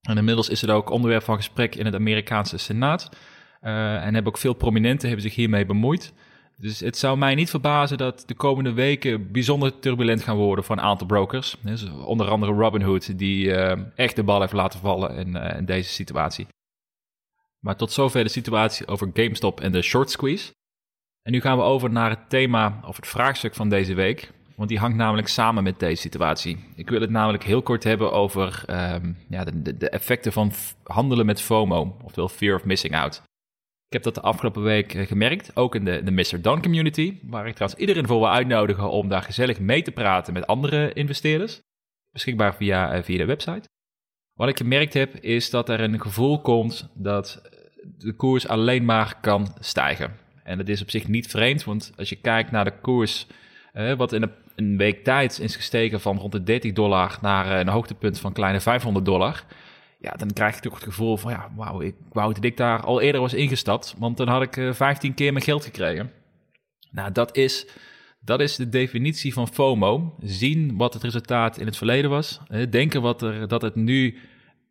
En 0.00 0.16
inmiddels 0.16 0.48
is 0.48 0.60
het 0.60 0.70
ook 0.70 0.90
onderwerp 0.90 1.22
van 1.22 1.36
gesprek 1.36 1.74
in 1.74 1.84
het 1.84 1.94
Amerikaanse 1.94 2.58
Senaat. 2.58 3.08
Uh, 3.62 3.94
en 3.94 4.14
hebben 4.14 4.32
ook 4.32 4.38
veel 4.38 4.54
prominenten 4.54 5.08
hebben 5.08 5.26
zich 5.26 5.34
hiermee 5.34 5.66
bemoeid. 5.66 6.12
Dus 6.56 6.80
het 6.80 6.96
zou 6.96 7.18
mij 7.18 7.34
niet 7.34 7.50
verbazen 7.50 7.98
dat 7.98 8.22
de 8.26 8.34
komende 8.34 8.72
weken 8.72 9.32
bijzonder 9.32 9.78
turbulent 9.78 10.22
gaan 10.22 10.36
worden 10.36 10.64
voor 10.64 10.76
een 10.76 10.82
aantal 10.82 11.06
brokers. 11.06 11.56
Onder 12.04 12.28
andere 12.28 12.52
Robinhood, 12.52 13.18
die 13.18 13.46
uh, 13.46 13.72
echt 13.94 14.16
de 14.16 14.22
bal 14.22 14.40
heeft 14.40 14.52
laten 14.52 14.80
vallen 14.80 15.16
in, 15.16 15.36
uh, 15.36 15.56
in, 15.56 15.64
deze 15.64 15.90
situatie. 15.90 16.46
Maar 17.58 17.76
tot 17.76 17.92
zover 17.92 18.24
de 18.24 18.30
situatie 18.30 18.86
over 18.86 19.10
GameStop 19.14 19.60
en 19.60 19.72
de 19.72 19.82
short 19.82 20.10
squeeze. 20.10 20.52
En 21.24 21.32
nu 21.32 21.40
gaan 21.40 21.56
we 21.56 21.62
over 21.62 21.90
naar 21.90 22.10
het 22.10 22.28
thema 22.28 22.80
of 22.86 22.96
het 22.96 23.06
vraagstuk 23.06 23.54
van 23.54 23.68
deze 23.68 23.94
week. 23.94 24.30
Want 24.56 24.68
die 24.68 24.78
hangt 24.78 24.96
namelijk 24.96 25.28
samen 25.28 25.62
met 25.62 25.78
deze 25.78 26.00
situatie. 26.00 26.58
Ik 26.74 26.90
wil 26.90 27.00
het 27.00 27.10
namelijk 27.10 27.44
heel 27.44 27.62
kort 27.62 27.84
hebben 27.84 28.12
over 28.12 28.64
um, 28.94 29.16
ja, 29.28 29.44
de, 29.44 29.76
de 29.76 29.88
effecten 29.88 30.32
van 30.32 30.52
handelen 30.82 31.26
met 31.26 31.40
FOMO, 31.40 31.96
oftewel 32.02 32.28
Fear 32.28 32.54
of 32.54 32.64
Missing 32.64 32.96
Out. 32.96 33.22
Ik 33.86 33.92
heb 33.92 34.02
dat 34.02 34.14
de 34.14 34.20
afgelopen 34.20 34.62
week 34.62 34.94
eh, 34.94 35.06
gemerkt, 35.06 35.56
ook 35.56 35.74
in 35.74 35.84
de, 35.84 36.02
de 36.02 36.10
Mr. 36.10 36.42
Don 36.42 36.62
community, 36.62 37.18
waar 37.22 37.46
ik 37.46 37.54
trouwens 37.54 37.80
iedereen 37.80 38.06
voor 38.06 38.18
wil 38.18 38.30
uitnodigen 38.30 38.90
om 38.90 39.08
daar 39.08 39.22
gezellig 39.22 39.60
mee 39.60 39.82
te 39.82 39.92
praten 39.92 40.32
met 40.32 40.46
andere 40.46 40.92
investeerders. 40.92 41.60
Beschikbaar 42.10 42.54
via, 42.54 42.92
eh, 42.92 43.02
via 43.02 43.18
de 43.18 43.24
website. 43.24 43.68
Wat 44.32 44.48
ik 44.48 44.56
gemerkt 44.56 44.94
heb, 44.94 45.14
is 45.14 45.50
dat 45.50 45.68
er 45.68 45.80
een 45.80 46.00
gevoel 46.00 46.40
komt 46.40 46.88
dat 46.94 47.42
de 47.98 48.12
koers 48.12 48.48
alleen 48.48 48.84
maar 48.84 49.18
kan 49.20 49.54
stijgen. 49.60 50.23
En 50.44 50.58
dat 50.58 50.68
is 50.68 50.82
op 50.82 50.90
zich 50.90 51.08
niet 51.08 51.26
vreemd, 51.26 51.64
want 51.64 51.92
als 51.96 52.08
je 52.08 52.16
kijkt 52.16 52.50
naar 52.50 52.64
de 52.64 52.78
koers, 52.80 53.26
eh, 53.72 53.92
wat 53.92 54.12
in 54.12 54.30
een 54.56 54.76
week 54.76 55.04
tijd 55.04 55.38
is 55.40 55.56
gestegen 55.56 56.00
van 56.00 56.18
rond 56.18 56.32
de 56.32 56.42
30 56.42 56.72
dollar 56.72 57.18
naar 57.20 57.60
een 57.60 57.68
hoogtepunt 57.68 58.20
van 58.20 58.32
kleine 58.32 58.60
500 58.60 59.04
dollar 59.04 59.44
ja, 60.04 60.12
dan 60.16 60.32
krijg 60.32 60.54
je 60.54 60.60
toch 60.60 60.74
het 60.74 60.82
gevoel 60.82 61.16
van, 61.16 61.30
ja, 61.30 61.50
wauw, 61.56 61.80
ik 61.80 61.94
wou 62.12 62.34
dat 62.34 62.44
ik 62.44 62.56
daar 62.56 62.80
al 62.80 63.00
eerder 63.00 63.20
was 63.20 63.34
ingestapt, 63.34 63.94
want 63.98 64.16
dan 64.16 64.28
had 64.28 64.42
ik 64.42 64.56
uh, 64.56 64.68
eh, 64.68 64.74
15 64.74 65.14
keer 65.14 65.32
mijn 65.32 65.44
geld 65.44 65.64
gekregen. 65.64 66.12
Nou, 66.90 67.12
dat 67.12 67.36
is, 67.36 67.66
dat 68.20 68.40
is 68.40 68.56
de 68.56 68.68
definitie 68.68 69.32
van 69.32 69.48
FOMO. 69.48 70.14
Zien 70.22 70.76
wat 70.76 70.94
het 70.94 71.02
resultaat 71.02 71.58
in 71.58 71.66
het 71.66 71.76
verleden 71.76 72.10
was. 72.10 72.40
denken 72.70 73.02
wat 73.02 73.22
er, 73.22 73.48
dat 73.48 73.62
het 73.62 73.74
nu 73.74 74.18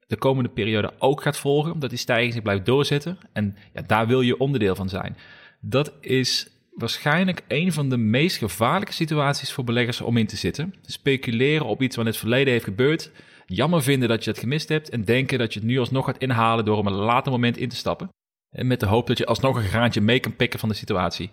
de 0.07 0.17
komende 0.17 0.49
periode 0.49 0.93
ook 0.99 1.21
gaat 1.21 1.37
volgen, 1.37 1.79
dat 1.79 1.89
die 1.89 1.99
stijging 1.99 2.33
zich 2.33 2.41
blijft 2.41 2.65
doorzetten. 2.65 3.17
En 3.33 3.55
ja, 3.73 3.81
daar 3.81 4.07
wil 4.07 4.21
je 4.21 4.39
onderdeel 4.39 4.75
van 4.75 4.89
zijn. 4.89 5.17
Dat 5.65 5.93
is 6.01 6.47
waarschijnlijk 6.73 7.41
een 7.47 7.73
van 7.73 7.89
de 7.89 7.97
meest 7.97 8.37
gevaarlijke 8.37 8.93
situaties 8.93 9.51
voor 9.51 9.63
beleggers 9.63 10.01
om 10.01 10.17
in 10.17 10.27
te 10.27 10.35
zitten. 10.35 10.73
Speculeren 10.81 11.65
op 11.65 11.81
iets 11.81 11.95
wat 11.95 12.05
in 12.05 12.11
het 12.11 12.19
verleden 12.19 12.53
heeft 12.53 12.65
gebeurd 12.65 13.11
jammer 13.45 13.83
vinden 13.83 14.09
dat 14.09 14.23
je 14.23 14.29
het 14.29 14.39
gemist 14.39 14.69
hebt 14.69 14.89
en 14.89 15.05
denken 15.05 15.37
dat 15.37 15.53
je 15.53 15.59
het 15.59 15.67
nu 15.67 15.79
alsnog 15.79 16.05
gaat 16.05 16.17
inhalen 16.17 16.65
door 16.65 16.77
op 16.77 16.85
een 16.85 16.93
later 16.93 17.31
moment 17.31 17.57
in 17.57 17.69
te 17.69 17.75
stappen. 17.75 18.09
met 18.49 18.79
de 18.79 18.85
hoop 18.85 19.07
dat 19.07 19.17
je 19.17 19.25
alsnog 19.25 19.55
een 19.55 19.63
graantje 19.63 20.01
mee 20.01 20.19
kan 20.19 20.35
pikken 20.35 20.59
van 20.59 20.69
de 20.69 20.75
situatie. 20.75 21.29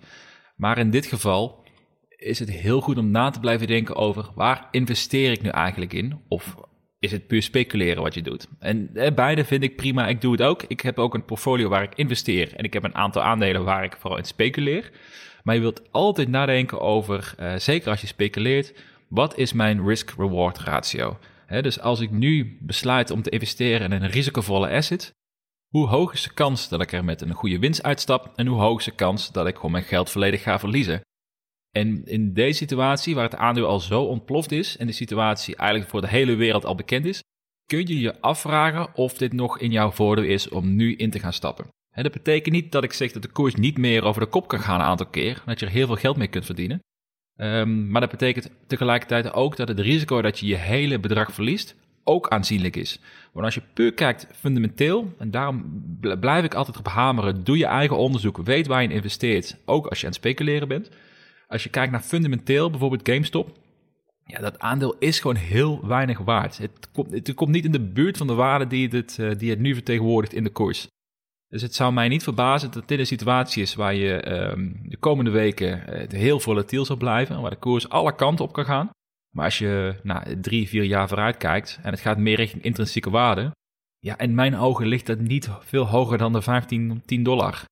Maar 0.56 0.78
in 0.78 0.90
dit 0.90 1.06
geval 1.06 1.64
is 2.08 2.38
het 2.38 2.50
heel 2.50 2.80
goed 2.80 2.99
om 2.99 3.10
na 3.10 3.30
te 3.30 3.40
blijven 3.40 3.66
denken 3.66 3.96
over 3.96 4.30
waar 4.34 4.68
investeer 4.70 5.32
ik 5.32 5.42
nu 5.42 5.49
eigenlijk 5.49 5.92
in? 5.92 6.20
Of 6.28 6.56
is 7.00 7.12
het 7.12 7.26
puur 7.26 7.42
speculeren 7.42 8.02
wat 8.02 8.14
je 8.14 8.23
doet? 8.23 8.47
En 8.59 8.90
eh, 8.95 9.14
beide 9.14 9.45
vind 9.45 9.62
ik 9.62 9.76
prima. 9.76 10.09
Ik 10.09 10.21
doe 10.21 10.33
het 10.33 10.42
ook. 10.42 10.62
Ik 10.62 10.80
heb 10.80 10.99
ook 10.99 11.14
een 11.14 11.25
portfolio 11.25 11.69
waar 11.69 11.83
ik 11.83 11.95
investeer. 11.95 12.54
En 12.57 12.64
ik 12.64 12.73
heb 12.73 12.85
een 12.85 12.95
aantal 12.95 13.23
aandelen 13.23 13.64
waar 13.64 13.85
ik 13.85 13.97
vooral 13.99 14.19
in 14.19 14.25
speculeer. 14.25 14.90
Maar 15.42 15.54
je 15.54 15.61
wilt 15.61 15.92
altijd 15.92 16.28
nadenken 16.28 16.80
over, 16.80 17.35
uh, 17.40 17.54
zeker 17.57 17.90
als 17.90 18.00
je 18.00 18.07
speculeert, 18.07 18.75
wat 19.09 19.38
is 19.38 19.52
mijn 19.52 19.87
risk-reward 19.87 20.59
ratio? 20.59 21.19
dus 21.61 21.80
als 21.80 22.00
ik 22.00 22.11
nu 22.11 22.59
besluit 22.61 23.11
om 23.11 23.23
te 23.23 23.30
investeren 23.30 23.92
in 23.92 24.02
een 24.02 24.11
risicovolle 24.11 24.71
asset, 24.71 25.14
hoe 25.69 25.88
hoog 25.88 26.12
is 26.12 26.23
de 26.23 26.33
kans 26.33 26.69
dat 26.69 26.80
ik 26.80 26.92
er 26.92 27.04
met 27.04 27.21
een 27.21 27.33
goede 27.33 27.59
winst 27.59 27.83
uitstap 27.83 28.33
en 28.37 28.47
hoe 28.47 28.61
hoog 28.61 28.78
is 28.78 28.85
de 28.85 28.90
kans 28.90 29.33
dat 29.33 29.47
ik 29.47 29.54
gewoon 29.54 29.71
mijn 29.71 29.85
geld 29.85 30.11
volledig 30.11 30.42
ga 30.42 30.59
verliezen? 30.59 31.00
En 31.70 32.02
in 32.04 32.32
deze 32.32 32.56
situatie, 32.56 33.14
waar 33.14 33.24
het 33.24 33.36
aandeel 33.36 33.66
al 33.66 33.80
zo 33.80 34.02
ontploft 34.02 34.52
is 34.52 34.76
en 34.76 34.86
de 34.86 34.92
situatie 34.92 35.56
eigenlijk 35.56 35.90
voor 35.90 36.00
de 36.00 36.08
hele 36.08 36.34
wereld 36.34 36.64
al 36.64 36.74
bekend 36.74 37.04
is, 37.04 37.22
kun 37.66 37.86
je 37.86 38.00
je 38.00 38.20
afvragen 38.20 38.94
of 38.94 39.12
dit 39.12 39.32
nog 39.32 39.58
in 39.58 39.70
jouw 39.70 39.90
voordeel 39.90 40.24
is 40.24 40.48
om 40.48 40.76
nu 40.76 40.96
in 40.96 41.10
te 41.10 41.18
gaan 41.18 41.32
stappen. 41.32 41.66
dat 41.90 42.12
betekent 42.12 42.54
niet 42.54 42.72
dat 42.72 42.84
ik 42.84 42.92
zeg 42.92 43.12
dat 43.12 43.22
de 43.22 43.28
koers 43.28 43.54
niet 43.54 43.78
meer 43.78 44.04
over 44.04 44.20
de 44.20 44.28
kop 44.28 44.48
kan 44.48 44.60
gaan 44.60 44.80
een 44.80 44.86
aantal 44.86 45.06
keer, 45.06 45.42
dat 45.46 45.60
je 45.60 45.66
er 45.66 45.72
heel 45.72 45.86
veel 45.86 45.96
geld 45.96 46.16
mee 46.16 46.28
kunt 46.28 46.44
verdienen. 46.44 46.80
Um, 47.36 47.90
maar 47.90 48.00
dat 48.00 48.10
betekent 48.10 48.50
tegelijkertijd 48.66 49.32
ook 49.32 49.56
dat 49.56 49.68
het 49.68 49.80
risico 49.80 50.22
dat 50.22 50.38
je 50.38 50.46
je 50.46 50.56
hele 50.56 50.98
bedrag 50.98 51.32
verliest 51.32 51.76
ook 52.04 52.28
aanzienlijk 52.28 52.76
is. 52.76 53.00
Want 53.32 53.44
als 53.44 53.54
je 53.54 53.62
puur 53.74 53.94
kijkt 53.94 54.26
fundamenteel, 54.34 55.14
en 55.18 55.30
daarom 55.30 55.84
blijf 56.20 56.44
ik 56.44 56.54
altijd 56.54 56.78
op 56.78 56.86
hameren, 56.86 57.44
doe 57.44 57.58
je 57.58 57.66
eigen 57.66 57.96
onderzoek, 57.96 58.36
weet 58.36 58.66
waar 58.66 58.82
je 58.82 58.88
in 58.88 58.94
investeert, 58.94 59.56
ook 59.64 59.86
als 59.86 60.00
je 60.00 60.06
aan 60.06 60.12
het 60.12 60.20
speculeren 60.20 60.68
bent. 60.68 60.90
Als 61.50 61.62
je 61.62 61.69
kijkt 61.69 61.92
naar 61.92 62.00
fundamenteel, 62.00 62.71
bijvoorbeeld 62.71 63.09
GameStop, 63.09 63.59
ja, 64.25 64.40
dat 64.40 64.59
aandeel 64.59 64.97
is 64.99 65.21
gewoon 65.21 65.37
heel 65.37 65.87
weinig 65.87 66.19
waard. 66.19 66.59
Het 66.59 66.90
komt, 66.92 67.35
komt 67.35 67.50
niet 67.50 67.64
in 67.64 67.73
de 67.73 67.80
buurt 67.80 68.16
van 68.16 68.26
de 68.26 68.35
waarde 68.35 68.66
die 68.66 68.88
het, 68.88 69.19
eh, 69.19 69.30
die 69.38 69.50
het 69.50 69.59
nu 69.59 69.75
vertegenwoordigt 69.75 70.35
in 70.35 70.45
de 70.45 70.50
koers. 70.50 70.87
Dus 71.49 71.62
het 71.62 71.75
zou 71.75 71.92
mij 71.92 72.09
niet 72.09 72.23
verbazen 72.23 72.71
dat 72.71 72.88
dit 72.88 72.99
een 72.99 73.07
situatie 73.07 73.62
is 73.62 73.75
waar 73.75 73.95
je 73.95 74.33
um, 74.33 74.80
de 74.85 74.97
komende 74.97 75.30
weken 75.30 75.83
uh, 75.88 76.09
heel 76.09 76.40
volatiel 76.40 76.85
zal 76.85 76.97
blijven, 76.97 77.40
waar 77.40 77.50
de 77.50 77.57
koers 77.57 77.88
alle 77.88 78.14
kanten 78.14 78.45
op 78.45 78.52
kan 78.52 78.64
gaan. 78.64 78.90
Maar 79.35 79.45
als 79.45 79.59
je 79.59 79.95
nou, 80.02 80.40
drie, 80.40 80.69
vier 80.69 80.85
jaar 80.85 81.09
vooruit 81.09 81.37
kijkt 81.37 81.78
en 81.83 81.90
het 81.90 82.00
gaat 82.00 82.19
meer 82.19 82.37
richting 82.37 82.62
intrinsieke 82.62 83.11
waarde, 83.11 83.50
ja, 83.99 84.19
in 84.19 84.35
mijn 84.35 84.57
ogen 84.57 84.87
ligt 84.87 85.07
dat 85.07 85.19
niet 85.19 85.50
veel 85.61 85.87
hoger 85.87 86.19
dan 86.19 86.33
de 86.33 86.42
15, 86.42 87.02
10 87.04 87.23
dollar. 87.23 87.64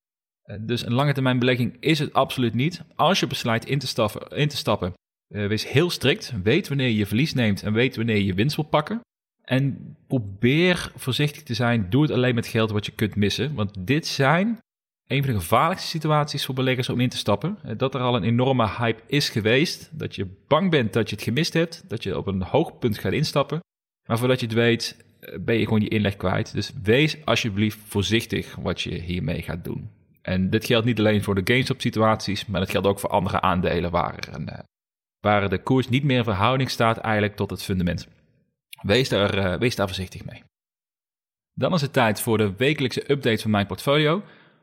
Uh, 0.51 0.57
dus 0.61 0.87
een 0.87 0.95
lange 0.95 1.13
termijn 1.13 1.39
belegging 1.39 1.77
is 1.81 1.99
het 1.99 2.13
absoluut 2.13 2.55
niet. 2.55 2.83
Als 2.95 3.21
je 3.21 3.27
besluit 3.27 3.65
in 3.65 3.79
te 3.79 3.87
stappen, 3.87 4.37
in 4.37 4.49
te 4.49 4.57
stappen 4.57 4.95
uh, 5.29 5.47
wees 5.47 5.69
heel 5.69 5.91
strikt. 5.91 6.33
Weet 6.43 6.69
wanneer 6.69 6.91
je 6.91 7.07
verlies 7.07 7.35
neemt 7.35 7.63
en 7.63 7.73
weet 7.73 7.97
wanneer 7.97 8.23
je 8.23 8.35
winst 8.35 8.57
wil 8.57 8.65
pakken. 8.65 9.01
En 9.45 9.97
probeer 10.07 10.93
voorzichtig 10.97 11.43
te 11.43 11.55
zijn. 11.55 11.91
Doe 11.91 12.03
het 12.03 12.11
alleen 12.11 12.35
met 12.35 12.47
geld 12.47 12.71
wat 12.71 12.87
je 12.87 12.93
kunt 12.93 13.17
missen. 13.17 13.55
Want 13.55 13.87
dit 13.87 14.07
zijn 14.07 14.59
een 15.07 15.25
van 15.25 15.33
de 15.33 15.39
gevaarlijkste 15.39 15.89
situaties 15.89 16.45
voor 16.45 16.55
beleggers 16.55 16.89
om 16.89 17.01
in 17.01 17.09
te 17.09 17.17
stappen. 17.17 17.59
Eh, 17.63 17.73
dat 17.77 17.95
er 17.95 18.01
al 18.01 18.17
een 18.17 18.23
enorme 18.23 18.69
hype 18.69 19.03
is 19.07 19.29
geweest. 19.29 19.91
Dat 19.93 20.15
je 20.15 20.27
bang 20.49 20.71
bent 20.71 20.93
dat 20.93 21.09
je 21.09 21.15
het 21.15 21.25
gemist 21.25 21.53
hebt. 21.53 21.85
Dat 21.89 22.03
je 22.03 22.19
op 22.19 22.27
een 22.27 22.43
hoog 22.43 22.79
punt 22.79 22.99
gaat 22.99 23.13
instappen. 23.13 23.61
Maar 24.07 24.19
voordat 24.19 24.41
je 24.41 24.47
het 24.47 24.55
weet, 24.55 25.05
eh, 25.21 25.39
ben 25.41 25.59
je 25.59 25.65
gewoon 25.65 25.81
je 25.81 25.89
inleg 25.89 26.17
kwijt. 26.17 26.53
Dus 26.53 26.73
wees 26.83 27.25
alsjeblieft 27.25 27.79
voorzichtig 27.87 28.55
wat 28.55 28.81
je 28.81 28.95
hiermee 28.95 29.43
gaat 29.43 29.65
doen. 29.65 29.91
En 30.29 30.51
dit 30.51 30.65
geldt 30.65 30.87
niet 30.87 30.99
alleen 30.99 31.23
voor 31.23 31.35
de 31.35 31.53
GameStop 31.53 31.81
situaties, 31.81 32.47
maar 32.47 32.61
dat 32.61 32.71
geldt 32.71 32.87
ook 32.87 32.99
voor 32.99 33.11
andere 33.11 33.41
aandelen 33.41 33.91
waar, 33.91 34.19
eh, 34.19 34.59
waar 35.21 35.49
de 35.49 35.63
koers 35.63 35.89
niet 35.89 36.05
meer 36.05 36.17
in 36.17 36.25
verhouding 36.25 36.71
staat 36.71 36.99
eigenlijk 36.99 37.37
tot 37.37 37.51
het 37.51 37.63
fundament. 37.63 38.09
Wees 38.83 39.09
daar, 39.09 39.39
uh, 39.39 39.59
wees 39.59 39.77
daar 39.77 39.87
voorzichtig 39.87 40.25
mee. 40.25 40.43
Dan 41.55 41.75
is 41.75 41.81
het 41.81 41.93
tijd 41.93 42.21
voor 42.21 42.39
de 42.39 42.57
wekelijkse 42.57 43.11
update 43.11 43.43
van 43.43 43.51
mijn 43.51 43.67
portfolio. 43.67 44.23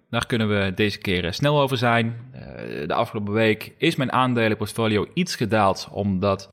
Daar 0.10 0.26
kunnen 0.26 0.50
we 0.50 0.74
deze 0.76 0.98
keer 0.98 1.26
eh, 1.26 1.32
snel 1.32 1.62
over 1.62 1.78
zijn. 1.78 2.06
Uh, 2.34 2.42
de 2.88 2.94
afgelopen 2.94 3.34
week 3.34 3.74
is 3.78 3.96
mijn 3.96 4.12
aandelenportfolio 4.12 5.08
iets 5.14 5.36
gedaald, 5.36 5.90
omdat 5.92 6.50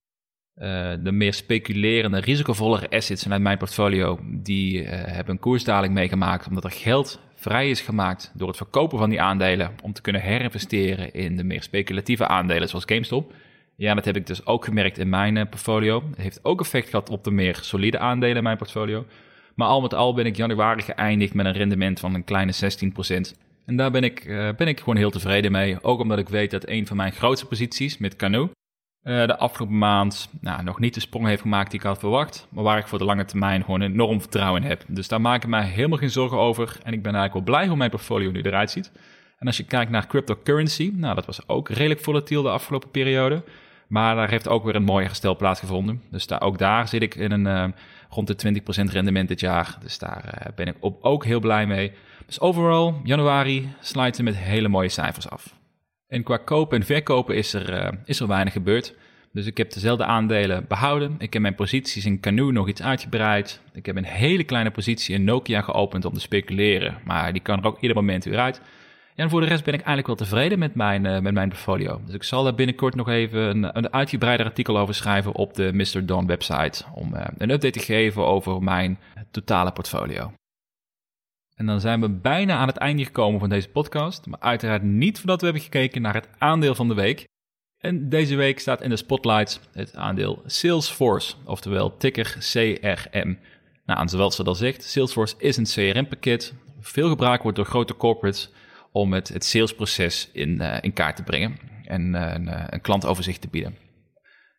uh, 0.55 0.93
de 1.03 1.13
meer 1.13 1.35
speculerende, 1.35 2.19
risicovollere 2.19 2.91
assets 2.91 3.23
vanuit 3.23 3.43
mijn 3.43 3.59
portfolio, 3.59 4.19
die 4.23 4.85
hebben 4.89 5.35
een 5.35 5.41
koersdaling 5.41 5.95
meegemaakt, 5.95 6.49
omdat 6.49 6.65
er 6.65 6.71
geld 6.71 7.21
vrij 7.43 7.71
is 7.71 7.81
gemaakt 7.81 8.33
door 8.35 8.49
het 8.49 8.57
verkopen 8.57 8.99
van 8.99 9.11
die 9.11 9.21
aandelen 9.21 9.71
om 9.83 9.93
te 9.93 10.01
kunnen 10.01 10.23
herinvesteren 10.23 11.13
in 11.13 11.37
de 11.37 11.45
meer 11.45 11.63
speculatieve 11.63 12.27
aandelen 12.27 12.69
zoals 12.69 12.85
GameStop. 12.85 13.33
Ja, 13.77 13.95
dat 13.95 14.05
heb 14.05 14.17
ik 14.17 14.27
dus 14.27 14.47
ook 14.47 14.65
gemerkt 14.65 14.99
in 14.99 15.09
mijn 15.09 15.37
uh, 15.37 15.43
portfolio. 15.51 16.03
Het 16.11 16.23
heeft 16.23 16.45
ook 16.45 16.61
effect 16.61 16.89
gehad 16.89 17.11
op 17.11 17.25
de 17.25 17.31
meer 17.31 17.59
solide 17.61 17.99
aandelen 17.99 18.37
in 18.37 18.43
mijn 18.43 18.57
portfolio. 18.57 19.07
Maar 19.55 19.69
al 19.69 19.81
met 19.81 19.95
al 19.95 20.15
ben 20.15 20.27
ik 20.27 20.37
januari 20.37 20.83
geëindigd 20.83 21.35
met 21.35 21.47
een 21.47 21.53
rendement 21.53 22.01
van 22.01 22.15
een 22.15 22.25
kleine 22.25 22.53
16%. 22.55 23.39
En 23.67 23.77
daar 23.77 23.91
ben 23.91 24.05
ik, 24.05 24.25
uh, 24.25 24.49
ben 24.57 24.69
ik 24.69 24.79
gewoon 24.79 24.97
heel 24.97 25.11
tevreden 25.11 25.53
mee. 25.53 25.83
Ook 25.83 26.01
omdat 26.01 26.19
ik 26.19 26.29
weet 26.29 26.51
dat 26.51 26.69
een 26.69 26.87
van 26.87 26.97
mijn 26.97 27.13
grootste 27.13 27.47
posities 27.47 27.99
met 27.99 28.17
Canoe 28.17 28.51
uh, 29.05 29.27
de 29.27 29.39
afgelopen 29.39 29.79
maand 29.79 30.29
nou, 30.41 30.63
nog 30.63 30.79
niet 30.79 30.95
de 30.95 31.01
sprong 31.01 31.27
heeft 31.27 31.43
gemaakt 31.43 31.71
die 31.71 31.81
ik 31.81 31.87
had 31.87 31.99
verwacht. 31.99 32.47
Maar 32.51 32.65
waar 32.65 32.79
ik 32.79 32.87
voor 32.87 32.99
de 32.99 33.05
lange 33.05 33.25
termijn 33.25 33.65
gewoon 33.65 33.81
enorm 33.81 34.21
vertrouwen 34.21 34.63
in 34.63 34.69
heb. 34.69 34.85
Dus 34.87 35.09
daar 35.09 35.21
maak 35.21 35.43
ik 35.43 35.49
mij 35.49 35.65
helemaal 35.65 35.99
geen 35.99 36.11
zorgen 36.11 36.39
over. 36.39 36.79
En 36.83 36.93
ik 36.93 37.03
ben 37.03 37.15
eigenlijk 37.15 37.47
wel 37.47 37.55
blij 37.55 37.69
hoe 37.69 37.77
mijn 37.77 37.91
portfolio 37.91 38.31
nu 38.31 38.41
eruit 38.43 38.71
ziet. 38.71 38.93
En 39.39 39.47
als 39.47 39.57
je 39.57 39.65
kijkt 39.65 39.91
naar 39.91 40.07
cryptocurrency, 40.07 40.93
nou 40.95 41.15
dat 41.15 41.27
was 41.27 41.49
ook 41.49 41.69
redelijk 41.69 42.01
volatiel 42.01 42.43
de 42.43 42.49
afgelopen 42.49 42.91
periode. 42.91 43.43
Maar 43.87 44.15
daar 44.15 44.31
heeft 44.31 44.49
ook 44.49 44.65
weer 44.65 44.75
een 44.75 44.83
mooi 44.83 45.05
herstel 45.05 45.37
plaatsgevonden. 45.37 46.03
Dus 46.11 46.27
daar, 46.27 46.43
ook 46.43 46.59
daar 46.59 46.89
zit 46.89 47.03
ik 47.03 47.15
in 47.15 47.33
een 47.33 47.47
uh, 47.47 47.65
rond 48.09 48.27
de 48.43 48.61
20% 48.89 48.93
rendement 48.93 49.29
dit 49.29 49.41
jaar. 49.41 49.77
Dus 49.81 49.99
daar 49.99 50.25
uh, 50.25 50.53
ben 50.55 50.67
ik 50.67 50.77
op, 50.81 51.05
ook 51.05 51.25
heel 51.25 51.41
blij 51.41 51.67
mee. 51.67 51.93
Dus 52.27 52.41
overal, 52.41 53.01
januari 53.05 53.69
sluiten 53.81 54.25
met 54.25 54.37
hele 54.37 54.69
mooie 54.69 54.89
cijfers 54.89 55.31
af. 55.31 55.55
En 56.13 56.23
qua 56.23 56.37
kopen 56.37 56.79
en 56.79 56.87
verkopen 56.87 57.37
is 57.37 57.53
er, 57.55 57.83
uh, 57.83 57.89
is 58.05 58.21
er 58.21 58.27
weinig 58.27 58.53
gebeurd. 58.53 58.95
Dus 59.33 59.47
ik 59.47 59.57
heb 59.57 59.73
dezelfde 59.73 60.05
aandelen 60.05 60.65
behouden. 60.69 61.15
Ik 61.19 61.33
heb 61.33 61.43
mijn 61.43 61.55
posities 61.55 62.05
in 62.05 62.21
Canoe 62.21 62.53
nog 62.53 62.69
iets 62.69 62.83
uitgebreid. 62.83 63.61
Ik 63.73 63.87
heb 63.87 63.97
een 63.97 64.05
hele 64.05 64.45
kleine 64.45 64.71
positie 64.71 65.15
in 65.15 65.25
Nokia 65.25 65.61
geopend 65.61 66.05
om 66.05 66.13
te 66.13 66.21
speculeren. 66.21 66.99
Maar 67.05 67.33
die 67.33 67.43
kan 67.43 67.59
er 67.59 67.67
ook 67.67 67.81
ieder 67.81 67.97
moment 67.97 68.25
weer 68.25 68.39
uit. 68.39 68.61
En 69.15 69.31
voor 69.31 69.41
de 69.41 69.47
rest 69.47 69.65
ben 69.65 69.75
ik 69.75 69.81
eigenlijk 69.81 70.07
wel 70.07 70.29
tevreden 70.29 70.59
met 70.59 70.75
mijn, 70.75 71.05
uh, 71.05 71.19
met 71.19 71.35
mijn 71.35 71.49
portfolio. 71.49 72.01
Dus 72.07 72.15
ik 72.15 72.23
zal 72.23 72.45
daar 72.45 72.55
binnenkort 72.55 72.95
nog 72.95 73.09
even 73.09 73.41
een, 73.41 73.77
een 73.77 73.93
uitgebreider 73.93 74.47
artikel 74.47 74.79
over 74.79 74.95
schrijven 74.95 75.35
op 75.35 75.55
de 75.55 75.71
Mr. 75.73 76.07
Don 76.07 76.27
website. 76.27 76.85
Om 76.95 77.15
uh, 77.15 77.21
een 77.39 77.51
update 77.51 77.79
te 77.79 77.85
geven 77.85 78.27
over 78.27 78.63
mijn 78.63 78.99
totale 79.31 79.73
portfolio. 79.73 80.33
En 81.63 81.69
dan 81.69 81.81
zijn 81.81 82.01
we 82.01 82.09
bijna 82.09 82.57
aan 82.57 82.67
het 82.67 82.77
einde 82.77 83.05
gekomen 83.05 83.41
van 83.41 83.49
deze 83.49 83.69
podcast. 83.69 84.27
Maar 84.27 84.41
uiteraard 84.41 84.83
niet 84.83 85.19
voordat 85.19 85.39
we 85.39 85.45
hebben 85.45 85.63
gekeken 85.63 86.03
naar 86.03 86.15
het 86.15 86.29
aandeel 86.39 86.75
van 86.75 86.89
de 86.89 86.95
week. 86.95 87.29
En 87.79 88.09
deze 88.09 88.37
week 88.37 88.61
staat 88.61 88.83
in 88.83 88.91
de 88.91 88.97
spotlights 88.97 89.61
het 89.73 89.97
aandeel 89.97 90.43
Salesforce, 90.47 91.35
oftewel 91.45 91.97
ticker 91.97 92.37
CRM. 92.39 93.39
Nou, 93.85 94.09
zoals 94.09 94.37
ze 94.37 94.45
dat 94.45 94.57
zegt, 94.57 94.85
Salesforce 94.85 95.35
is 95.39 95.57
een 95.57 95.65
CRM-pakket. 95.93 96.55
Veel 96.81 97.09
gebruikt 97.09 97.43
wordt 97.43 97.57
door 97.57 97.67
grote 97.67 97.97
corporates 97.97 98.51
om 98.93 99.13
het, 99.13 99.29
het 99.29 99.45
salesproces 99.45 100.29
in, 100.33 100.51
uh, 100.61 100.77
in 100.81 100.93
kaart 100.93 101.17
te 101.17 101.23
brengen 101.23 101.59
en 101.85 102.15
uh, 102.15 102.33
een, 102.35 102.47
uh, 102.47 102.65
een, 102.67 102.81
klantoverzicht 102.81 103.41
te 103.41 103.49
bieden. 103.49 103.77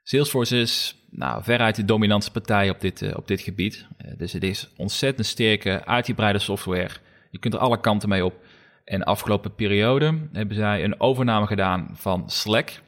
Salesforce 0.03 0.57
is 0.57 1.02
nou, 1.15 1.43
veruit 1.43 1.75
de 1.75 1.85
dominante 1.85 2.31
partij 2.31 2.69
op 2.69 2.81
dit, 2.81 3.15
op 3.15 3.27
dit 3.27 3.41
gebied. 3.41 3.85
dus 4.17 4.33
het 4.33 4.43
is 4.43 4.69
ontzettend 4.77 5.27
sterke, 5.27 5.85
uitgebreide 5.85 6.39
software. 6.39 6.89
Je 7.31 7.39
kunt 7.39 7.53
er 7.53 7.59
alle 7.59 7.79
kanten 7.79 8.09
mee 8.09 8.25
op. 8.25 8.33
En 8.85 8.99
de 8.99 9.05
afgelopen 9.05 9.55
periode 9.55 10.17
hebben 10.31 10.55
zij 10.55 10.83
een 10.83 10.99
overname 10.99 11.47
gedaan 11.47 11.89
van 11.93 12.29
Slack. 12.29 12.81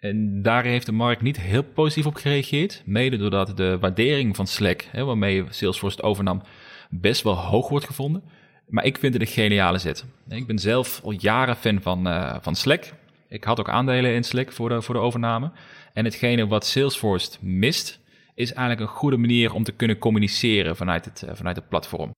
En 0.00 0.42
daar 0.42 0.64
heeft 0.64 0.86
de 0.86 0.92
markt 0.92 1.22
niet 1.22 1.40
heel 1.40 1.62
positief 1.62 2.06
op 2.06 2.14
gereageerd. 2.14 2.82
Mede 2.84 3.16
doordat 3.16 3.56
de 3.56 3.78
waardering 3.78 4.36
van 4.36 4.46
Slack, 4.46 4.86
hè, 4.90 5.04
waarmee 5.04 5.44
Salesforce 5.50 5.96
het 5.96 6.04
overnam, 6.04 6.42
best 6.90 7.22
wel 7.22 7.34
hoog 7.34 7.68
wordt 7.68 7.86
gevonden. 7.86 8.22
Maar 8.66 8.84
ik 8.84 8.98
vind 8.98 9.12
het 9.12 9.22
een 9.22 9.28
geniale 9.28 9.78
zet. 9.78 10.04
Ik 10.28 10.46
ben 10.46 10.58
zelf 10.58 11.00
al 11.04 11.10
jaren 11.10 11.56
fan 11.56 11.82
van, 11.82 12.06
uh, 12.06 12.36
van 12.40 12.54
Slack. 12.54 12.92
Ik 13.28 13.44
had 13.44 13.60
ook 13.60 13.68
aandelen 13.68 14.14
in 14.14 14.24
Slack 14.24 14.52
voor 14.52 14.68
de, 14.68 14.82
voor 14.82 14.94
de 14.94 15.00
overname. 15.00 15.50
En 15.92 16.04
hetgene 16.04 16.46
wat 16.46 16.66
Salesforce 16.66 17.38
mist, 17.40 18.00
is 18.34 18.52
eigenlijk 18.52 18.90
een 18.90 18.96
goede 18.96 19.16
manier 19.16 19.54
om 19.54 19.64
te 19.64 19.72
kunnen 19.72 19.98
communiceren 19.98 20.76
vanuit 20.76 21.04
het, 21.04 21.22
uh, 21.24 21.30
vanuit 21.34 21.56
het 21.56 21.68
platform. 21.68 22.10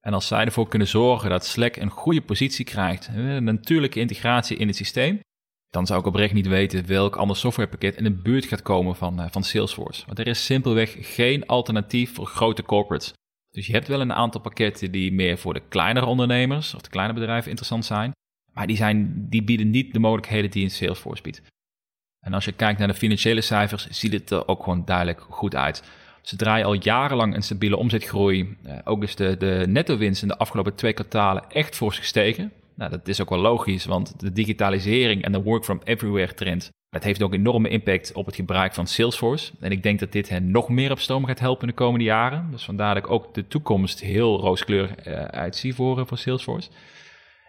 En 0.00 0.12
als 0.12 0.26
zij 0.26 0.44
ervoor 0.44 0.68
kunnen 0.68 0.88
zorgen 0.88 1.30
dat 1.30 1.46
Slack 1.46 1.76
een 1.76 1.90
goede 1.90 2.22
positie 2.22 2.64
krijgt, 2.64 3.08
een 3.14 3.44
natuurlijke 3.44 4.00
integratie 4.00 4.56
in 4.56 4.66
het 4.66 4.76
systeem, 4.76 5.20
dan 5.70 5.86
zou 5.86 6.00
ik 6.00 6.06
oprecht 6.06 6.34
niet 6.34 6.46
weten 6.46 6.86
welk 6.86 7.16
ander 7.16 7.36
softwarepakket 7.36 7.96
in 7.96 8.04
de 8.04 8.10
buurt 8.10 8.44
gaat 8.44 8.62
komen 8.62 8.96
van, 8.96 9.20
uh, 9.20 9.26
van 9.30 9.44
Salesforce. 9.44 10.06
Want 10.06 10.18
er 10.18 10.26
is 10.26 10.44
simpelweg 10.44 10.96
geen 11.00 11.46
alternatief 11.46 12.14
voor 12.14 12.26
grote 12.26 12.62
corporates 12.62 13.12
Dus 13.50 13.66
je 13.66 13.72
hebt 13.72 13.88
wel 13.88 14.00
een 14.00 14.12
aantal 14.12 14.40
pakketten 14.40 14.90
die 14.90 15.12
meer 15.12 15.38
voor 15.38 15.54
de 15.54 15.62
kleinere 15.68 16.06
ondernemers 16.06 16.74
of 16.74 16.80
de 16.80 16.90
kleine 16.90 17.12
bedrijven 17.12 17.48
interessant 17.48 17.84
zijn. 17.84 18.12
Maar 18.52 18.66
die, 18.66 18.76
zijn, 18.76 19.26
die 19.28 19.44
bieden 19.44 19.70
niet 19.70 19.92
de 19.92 19.98
mogelijkheden 19.98 20.50
die 20.50 20.64
een 20.64 20.70
Salesforce 20.70 21.22
biedt. 21.22 21.42
En 22.26 22.34
als 22.34 22.44
je 22.44 22.52
kijkt 22.52 22.78
naar 22.78 22.88
de 22.88 22.94
financiële 22.94 23.40
cijfers, 23.40 23.86
ziet 23.90 24.12
het 24.12 24.30
er 24.30 24.48
ook 24.48 24.62
gewoon 24.62 24.82
duidelijk 24.84 25.26
goed 25.28 25.54
uit. 25.54 25.82
Ze 26.22 26.36
draaien 26.36 26.66
al 26.66 26.72
jarenlang 26.72 27.34
een 27.34 27.42
stabiele 27.42 27.76
omzetgroei. 27.76 28.56
Uh, 28.66 28.72
ook 28.84 29.02
is 29.02 29.14
de, 29.14 29.36
de 29.38 29.64
netto-winst 29.68 30.22
in 30.22 30.28
de 30.28 30.38
afgelopen 30.38 30.74
twee 30.74 30.92
kwartalen 30.92 31.44
echt 31.48 31.76
fors 31.76 31.98
gestegen. 31.98 32.52
Nou, 32.74 32.90
dat 32.90 33.08
is 33.08 33.20
ook 33.20 33.30
wel 33.30 33.38
logisch, 33.38 33.84
want 33.84 34.20
de 34.20 34.32
digitalisering 34.32 35.22
en 35.22 35.32
de 35.32 35.42
work 35.42 35.64
from 35.64 35.80
everywhere 35.84 36.34
trend, 36.34 36.70
dat 36.90 37.02
heeft 37.02 37.22
ook 37.22 37.34
enorme 37.34 37.68
impact 37.68 38.12
op 38.12 38.26
het 38.26 38.34
gebruik 38.34 38.74
van 38.74 38.86
Salesforce. 38.86 39.52
En 39.60 39.70
ik 39.70 39.82
denk 39.82 39.98
dat 39.98 40.12
dit 40.12 40.28
hen 40.28 40.50
nog 40.50 40.68
meer 40.68 40.90
op 40.90 40.98
stoom 40.98 41.24
gaat 41.24 41.38
helpen 41.38 41.62
in 41.62 41.68
de 41.68 41.74
komende 41.74 42.04
jaren. 42.04 42.48
Dus 42.50 42.64
vandaar 42.64 42.94
dat 42.94 43.04
ik 43.04 43.10
ook 43.10 43.34
de 43.34 43.48
toekomst 43.48 44.00
heel 44.00 44.40
rooskleurig 44.40 45.06
uh, 45.06 45.14
uitzie 45.24 45.74
voor, 45.74 45.98
uh, 45.98 46.06
voor 46.06 46.18
Salesforce. 46.18 46.70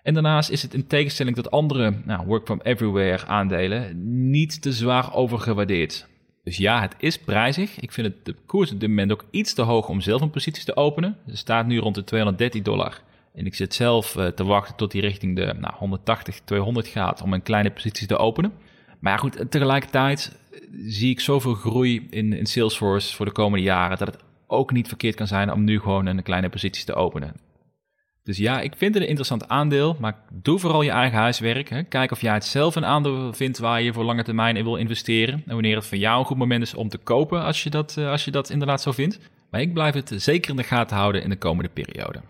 En 0.08 0.14
daarnaast 0.14 0.50
is 0.50 0.62
het 0.62 0.74
in 0.74 0.88
tegenstelling 0.88 1.36
tot 1.36 1.52
andere 1.52 1.94
nou, 2.06 2.26
work 2.26 2.46
from 2.46 2.60
everywhere 2.64 3.26
aandelen 3.26 3.92
niet 4.30 4.62
te 4.62 4.72
zwaar 4.72 5.14
overgewaardeerd. 5.14 6.08
Dus 6.44 6.58
ja, 6.58 6.82
het 6.82 6.96
is 6.98 7.18
prijzig. 7.18 7.80
Ik 7.80 7.92
vind 7.92 8.08
het 8.08 8.26
de 8.26 8.36
koers 8.46 8.72
op 8.72 8.80
dit 8.80 8.90
moment 8.90 9.12
ook 9.12 9.26
iets 9.32 9.54
te 9.54 9.62
hoog 9.62 9.90
om 9.90 10.02
zelf 10.02 10.22
een 10.22 10.30
positie 10.30 10.66
te 10.66 10.76
openen. 10.76 11.18
Ze 11.30 11.38
staat 11.38 11.66
nu 11.66 11.78
rond 11.78 11.96
de 11.96 12.04
230 12.04 12.62
dollar. 12.62 13.02
En 13.34 13.46
ik 13.46 13.56
zit 13.56 13.74
zelf 13.74 14.16
uh, 14.16 14.28
te 14.28 14.44
wachten 14.44 14.76
tot 14.76 14.92
die 14.92 15.02
richting 15.02 15.36
de 15.36 15.54
nou, 15.60 15.74
180, 15.78 16.40
200 16.46 16.88
gaat 16.88 17.22
om 17.22 17.34
een 17.34 17.44
kleine 17.44 17.72
positie 17.72 18.08
te 18.08 18.18
openen. 18.18 18.52
Maar 19.00 19.20
goed, 19.20 19.52
tegelijkertijd 19.52 20.38
zie 20.86 21.10
ik 21.10 21.20
zoveel 21.20 21.54
groei 21.54 22.08
in, 22.10 22.34
in 22.34 22.46
Salesforce 22.46 23.16
voor 23.16 23.26
de 23.26 23.32
komende 23.32 23.66
jaren 23.66 23.98
dat 23.98 24.08
het 24.08 24.24
ook 24.48 24.72
niet 24.72 24.88
verkeerd 24.88 25.16
kan 25.16 25.28
zijn 25.28 25.54
om 25.54 25.64
nu 25.64 25.80
gewoon 25.80 26.06
een 26.06 26.24
kleine 26.24 26.50
positie 26.50 26.86
te 26.86 26.94
openen. 26.94 27.47
Dus 28.28 28.38
ja, 28.38 28.62
ik 28.62 28.74
vind 28.76 28.94
het 28.94 29.04
een 29.04 29.10
interessant 29.10 29.48
aandeel, 29.48 29.96
maar 30.00 30.16
doe 30.32 30.60
vooral 30.60 30.82
je 30.82 30.90
eigen 30.90 31.18
huiswerk. 31.18 31.70
Hè. 31.70 31.84
Kijk 31.84 32.12
of 32.12 32.22
jij 32.22 32.34
het 32.34 32.46
zelf 32.46 32.76
een 32.76 32.86
aandeel 32.86 33.34
vindt 33.34 33.58
waar 33.58 33.82
je 33.82 33.94
voor 33.94 34.04
lange 34.04 34.24
termijn 34.24 34.58
in 34.58 34.64
wil 34.64 34.76
investeren. 34.76 35.44
En 35.46 35.54
wanneer 35.54 35.76
het 35.76 35.86
voor 35.86 35.98
jou 35.98 36.20
een 36.20 36.26
goed 36.26 36.38
moment 36.38 36.62
is 36.62 36.74
om 36.74 36.90
te 36.90 36.98
kopen, 36.98 37.44
als 37.44 37.64
je 37.64 37.70
dat, 37.70 37.98
als 37.98 38.26
je 38.26 38.32
dat 38.32 38.50
inderdaad 38.50 38.82
zo 38.82 38.92
vindt. 38.92 39.20
Maar 39.50 39.62
ik 39.62 39.74
blijf 39.74 39.94
het 39.94 40.14
zeker 40.16 40.50
in 40.50 40.56
de 40.56 40.64
gaten 40.64 40.98
houden 40.98 41.24
in 41.24 41.30
de 41.30 41.38
komende 41.38 41.70
periode. 41.70 42.22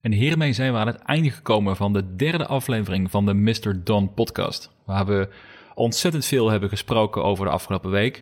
En 0.00 0.12
hiermee 0.12 0.52
zijn 0.52 0.72
we 0.72 0.78
aan 0.78 0.86
het 0.86 1.02
einde 1.02 1.30
gekomen 1.30 1.76
van 1.76 1.92
de 1.92 2.16
derde 2.16 2.46
aflevering 2.46 3.10
van 3.10 3.26
de 3.26 3.34
Mr. 3.34 3.84
Don 3.84 4.14
podcast. 4.14 4.70
Waar 4.84 5.06
we 5.06 5.28
ontzettend 5.74 6.24
veel 6.24 6.50
hebben 6.50 6.68
gesproken 6.68 7.24
over 7.24 7.44
de 7.44 7.50
afgelopen 7.50 7.90
week. 7.90 8.18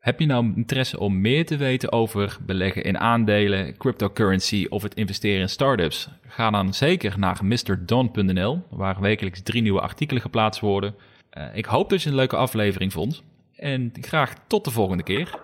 Heb 0.00 0.20
je 0.20 0.26
nou 0.26 0.52
interesse 0.54 1.00
om 1.00 1.20
meer 1.20 1.46
te 1.46 1.56
weten 1.56 1.92
over 1.92 2.38
beleggen 2.46 2.84
in 2.84 2.98
aandelen, 2.98 3.76
cryptocurrency 3.76 4.66
of 4.68 4.82
het 4.82 4.94
investeren 4.94 5.40
in 5.40 5.48
startups? 5.48 6.08
Ga 6.26 6.50
dan 6.50 6.74
zeker 6.74 7.18
naar 7.18 7.40
mrdon.nl, 7.44 8.62
waar 8.70 9.00
wekelijks 9.00 9.42
drie 9.42 9.62
nieuwe 9.62 9.80
artikelen 9.80 10.22
geplaatst 10.22 10.60
worden. 10.60 10.94
Uh, 11.38 11.44
ik 11.56 11.64
hoop 11.64 11.90
dat 11.90 12.02
je 12.02 12.08
een 12.08 12.14
leuke 12.14 12.36
aflevering 12.36 12.92
vond 12.92 13.22
en 13.56 13.92
graag 14.00 14.34
tot 14.46 14.64
de 14.64 14.70
volgende 14.70 15.02
keer. 15.02 15.38